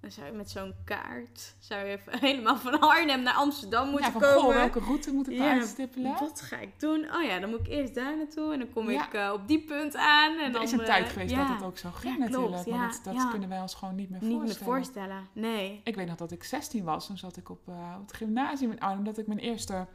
[0.06, 4.12] Dan zou je met zo'n kaart zou je helemaal van Arnhem naar Amsterdam moeten ja,
[4.12, 4.42] van, komen.
[4.42, 6.16] Goh, welke route moet ik ja, uitstippelen?
[6.20, 7.08] Wat ga ik doen?
[7.16, 9.64] Oh ja, dan moet ik eerst daar naartoe en dan kom ik uh, op die
[9.64, 10.38] punt aan.
[10.38, 12.66] En er dan, is een tijd geweest dat het ook zo ging natuurlijk.
[12.66, 14.48] Maar dat, dat kunnen wij ons gewoon niet meer niet voorstellen.
[14.48, 15.82] Niet meer voorstellen, nee.
[15.84, 17.08] Ik weet nog dat ik 16 was.
[17.08, 19.04] Toen zat ik op, uh, op het gymnasium in Arnhem.
[19.04, 19.86] Dat ik mijn eerste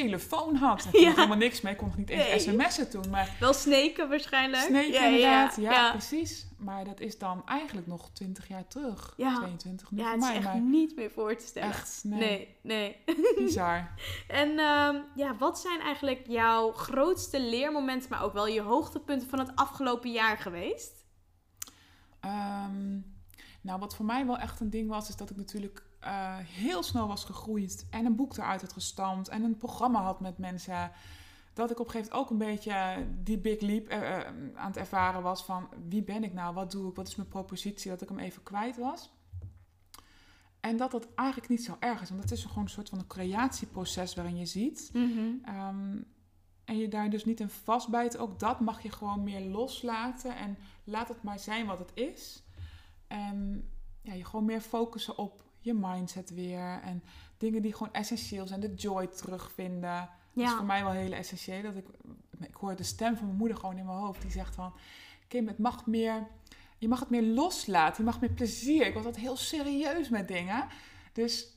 [0.00, 0.84] telefoon had.
[0.84, 1.72] Ik kon helemaal niks mee.
[1.72, 3.10] Ik kon nog niet eens sms'en toen.
[3.10, 4.62] Maar Wel sneken waarschijnlijk.
[4.62, 5.56] Sneken ja, inderdaad.
[5.56, 6.46] Ja, ja, precies.
[6.56, 9.14] Maar dat is dan eigenlijk nog 20 jaar terug.
[9.16, 9.36] Ja.
[9.36, 10.04] 22 nu ja.
[10.04, 11.68] Ja, het is echt niet meer voor te stellen.
[11.68, 12.56] Echt, nee.
[12.62, 12.96] Nee,
[13.36, 13.94] Bizar.
[14.28, 19.38] en um, ja, wat zijn eigenlijk jouw grootste leermomenten, maar ook wel je hoogtepunten van
[19.38, 21.04] het afgelopen jaar geweest?
[22.24, 23.14] Um,
[23.60, 26.82] nou, wat voor mij wel echt een ding was, is dat ik natuurlijk uh, heel
[26.82, 30.90] snel was gegroeid en een boek eruit had gestampt en een programma had met mensen.
[31.52, 34.18] Dat ik op een gegeven moment ook een beetje die big leap uh,
[34.54, 37.28] aan het ervaren was van wie ben ik nou, wat doe ik, wat is mijn
[37.28, 39.10] propositie, dat ik hem even kwijt was.
[40.60, 42.98] En dat dat eigenlijk niet zo erg is, want het is gewoon een soort van
[42.98, 44.90] een creatieproces waarin je ziet.
[44.92, 46.06] Mm um,
[46.64, 48.16] en je daar dus niet in vastbijt.
[48.16, 52.42] Ook dat mag je gewoon meer loslaten en laat het maar zijn wat het is.
[53.06, 53.68] En
[54.00, 56.80] ja, je gewoon meer focussen op je mindset weer.
[56.82, 57.02] En
[57.38, 58.60] dingen die gewoon essentieel zijn.
[58.60, 60.08] De joy terugvinden.
[60.32, 61.62] Dat is voor mij wel heel essentieel.
[61.62, 61.86] Dat ik,
[62.40, 64.22] ik hoor de stem van mijn moeder gewoon in mijn hoofd.
[64.22, 64.72] Die zegt van...
[65.28, 66.26] Kim, het mag meer...
[66.78, 68.04] Je mag het meer loslaten.
[68.04, 68.86] Je mag meer plezier.
[68.86, 70.66] Ik was altijd heel serieus met dingen.
[71.12, 71.56] Dus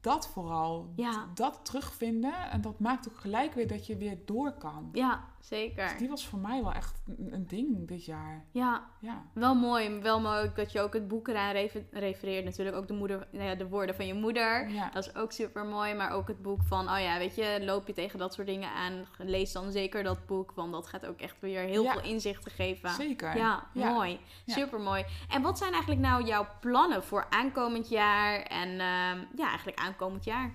[0.00, 0.92] dat vooral.
[0.96, 1.28] Ja.
[1.34, 2.50] Dat terugvinden.
[2.50, 4.88] En dat maakt ook gelijk weer dat je weer door kan.
[4.92, 5.88] Ja, zeker.
[5.88, 8.44] Dus die was voor mij wel echt een, ding dit jaar.
[8.50, 8.84] Ja.
[9.00, 10.00] ja, wel mooi.
[10.00, 12.44] Wel mooi dat je ook het boek eraan refereert.
[12.44, 14.68] Natuurlijk ook de, moeder, nou ja, de woorden van je moeder.
[14.68, 14.90] Ja.
[14.90, 15.94] Dat is ook super mooi.
[15.94, 18.70] Maar ook het boek van, oh ja, weet je, loop je tegen dat soort dingen
[18.70, 19.06] aan.
[19.18, 20.52] Lees dan zeker dat boek.
[20.54, 22.90] Want dat gaat ook echt weer heel veel inzichten geven.
[22.90, 23.36] Zeker.
[23.36, 24.20] Ja, mooi.
[24.46, 25.04] Super mooi.
[25.28, 28.42] En wat zijn eigenlijk nou jouw plannen voor aankomend jaar?
[28.42, 30.52] En uh, ja, eigenlijk aankomend jaar?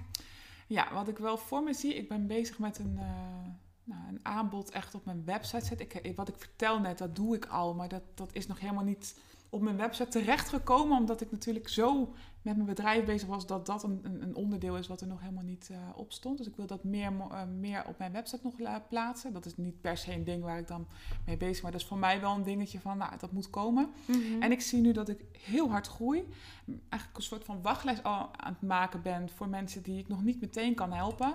[0.67, 2.97] Ja, wat ik wel voor me zie, ik ben bezig met een...
[2.99, 5.79] Uh nou, een aanbod echt op mijn website zet.
[5.79, 7.73] Ik, wat ik vertel net, dat doe ik al.
[7.73, 9.19] Maar dat, dat is nog helemaal niet
[9.49, 10.97] op mijn website terechtgekomen.
[10.97, 14.87] Omdat ik natuurlijk zo met mijn bedrijf bezig was dat dat een, een onderdeel is
[14.87, 16.37] wat er nog helemaal niet uh, op stond.
[16.37, 19.33] Dus ik wil dat meer, uh, meer op mijn website nog plaatsen.
[19.33, 20.87] Dat is niet per se een ding waar ik dan
[21.25, 21.63] mee bezig ben.
[21.63, 23.89] Maar dat is voor mij wel een dingetje van, nou, dat moet komen.
[24.05, 24.41] Mhm.
[24.41, 26.27] En ik zie nu dat ik heel hard groei.
[26.65, 30.23] Eigenlijk een soort van wachtlijst al aan het maken ben voor mensen die ik nog
[30.23, 31.33] niet meteen kan helpen.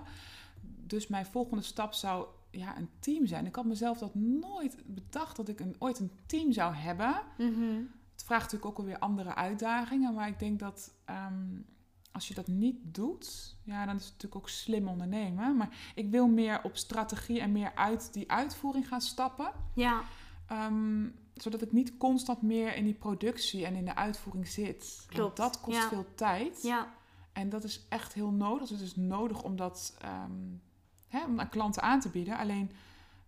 [0.86, 3.46] Dus mijn volgende stap zou ja, een team zijn.
[3.46, 7.22] Ik had mezelf dat nooit bedacht dat ik een, ooit een team zou hebben.
[7.38, 7.82] Mhm.
[8.12, 10.14] Het vraagt natuurlijk ook alweer andere uitdagingen.
[10.14, 11.60] Maar ik denk dat ehm,
[12.12, 15.56] als je dat niet doet, ja, dan is het natuurlijk ook slim ondernemen.
[15.56, 19.52] Maar ik wil meer op strategie en meer uit die uitvoering gaan stappen.
[19.74, 20.02] Ja.
[20.46, 25.04] Ehm, zodat ik niet constant meer in die productie en in de uitvoering zit.
[25.06, 25.16] Klopt.
[25.16, 26.62] Want dat kost veel tijd.
[26.62, 26.94] Ja.
[27.32, 28.68] En dat is echt heel nodig.
[28.68, 30.56] Dus het is nodig om dat ehm,
[31.12, 32.38] hè, om aan klanten aan te bieden.
[32.38, 32.70] Alleen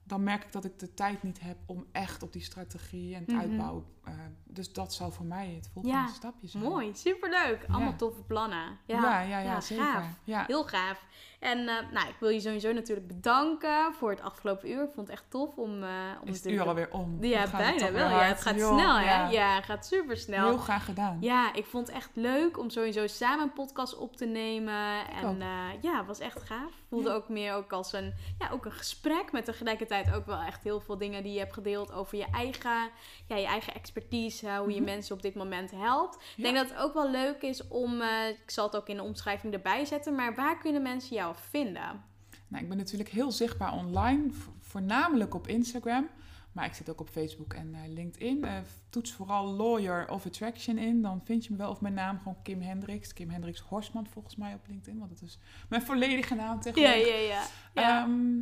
[0.04, 3.20] dan merk ik dat ik de tijd niet heb om echt op die strategie en
[3.20, 3.38] het mhm.
[3.38, 3.84] uitbouwen.
[4.08, 6.62] Uh, dus dat zou voor mij het volgende stapje zijn.
[6.62, 7.66] Mooi, superleuk.
[7.70, 8.78] Allemaal toffe plannen.
[8.86, 9.84] Ja, ja, ja, ja zeker.
[9.84, 10.46] Gaaf.
[10.46, 11.06] Heel gaaf.
[11.40, 14.82] En uh, nou, ik wil je sowieso natuurlijk bedanken voor het afgelopen uur.
[14.82, 15.82] Ik vond het echt tof om...
[15.82, 15.88] Uh,
[16.22, 17.24] om Is het uur alweer om?
[17.24, 18.08] Ja, bijna wel.
[18.08, 19.28] Ja, het gaat snel, hè?
[19.28, 19.54] Ja.
[19.54, 20.48] het gaat super snel.
[20.48, 21.18] Heel graag gedaan.
[21.20, 25.06] Ja, ik vond het echt leuk om sowieso samen een podcast op te nemen.
[25.22, 25.38] en
[25.80, 26.72] ja, het was echt gaaf.
[26.88, 30.40] Voelde ook meer ook als een, ja, ook een gesprek met tegelijkertijd tijd ook wel
[30.40, 32.90] echt heel veel dingen die je hebt gedeeld over je eigen,
[33.26, 34.84] ja, je eigen expertise, hoe je mhm.
[34.84, 36.16] mensen op dit moment helpt.
[36.36, 38.96] Ik denk dat het ook wel leuk is om, uh, ik zal het ook in
[38.96, 42.02] de omschrijving erbij zetten, maar waar kunnen mensen jou vinden?
[42.48, 44.30] Nou, ik ben natuurlijk heel zichtbaar online,
[44.60, 46.08] voornamelijk op Instagram.
[46.52, 48.44] Maar ik zit ook op Facebook en uh, LinkedIn.
[48.44, 48.58] Uh,
[48.90, 51.02] toets vooral Lawyer of Attraction in.
[51.02, 51.70] Dan vind je me wel.
[51.70, 53.12] Of mijn naam gewoon Kim Hendricks.
[53.12, 54.98] Kim Hendricks Horsman volgens mij op LinkedIn.
[54.98, 55.38] Want dat is
[55.68, 57.08] mijn volledige naam tegenwoordig.
[57.08, 57.42] Ja, ja,
[57.74, 58.02] ja.
[58.02, 58.40] Ehm,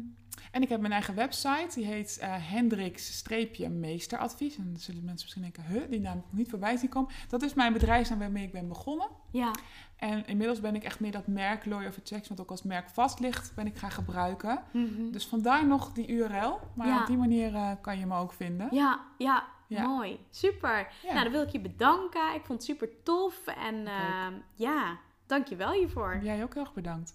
[0.53, 1.69] en ik heb mijn eigen website.
[1.75, 4.57] Die heet uh, Hendricks-meesteradvies.
[4.57, 7.11] En dan zullen mensen misschien denken, huh, die naam nog niet voorbij zien komen.
[7.29, 9.09] Dat is mijn bedrijfsnaam waarmee ik ben begonnen.
[9.31, 9.51] Ja.
[9.97, 12.89] En inmiddels ben ik echt meer dat merk Lawyer of Attraction, wat ook als merk
[12.89, 14.63] vast ligt, ben ik gaan gebruiken.
[14.73, 15.11] Mhm.
[15.11, 16.61] Dus vandaar nog die URL.
[16.75, 18.69] Maar op die manier uh, kan je me ook vinden.
[18.71, 19.47] Ja, ja.
[19.67, 19.87] Ja.
[19.87, 20.89] Mooi, super.
[21.03, 22.35] Nou, dan wil ik je bedanken.
[22.35, 23.47] Ik vond het super tof.
[23.47, 26.21] En uh, ja, dank je wel hiervoor.
[26.23, 27.15] Jij ook heel erg bedankt.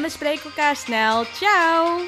[0.01, 1.25] we spreken elkaar snel.
[1.25, 1.99] Ciao!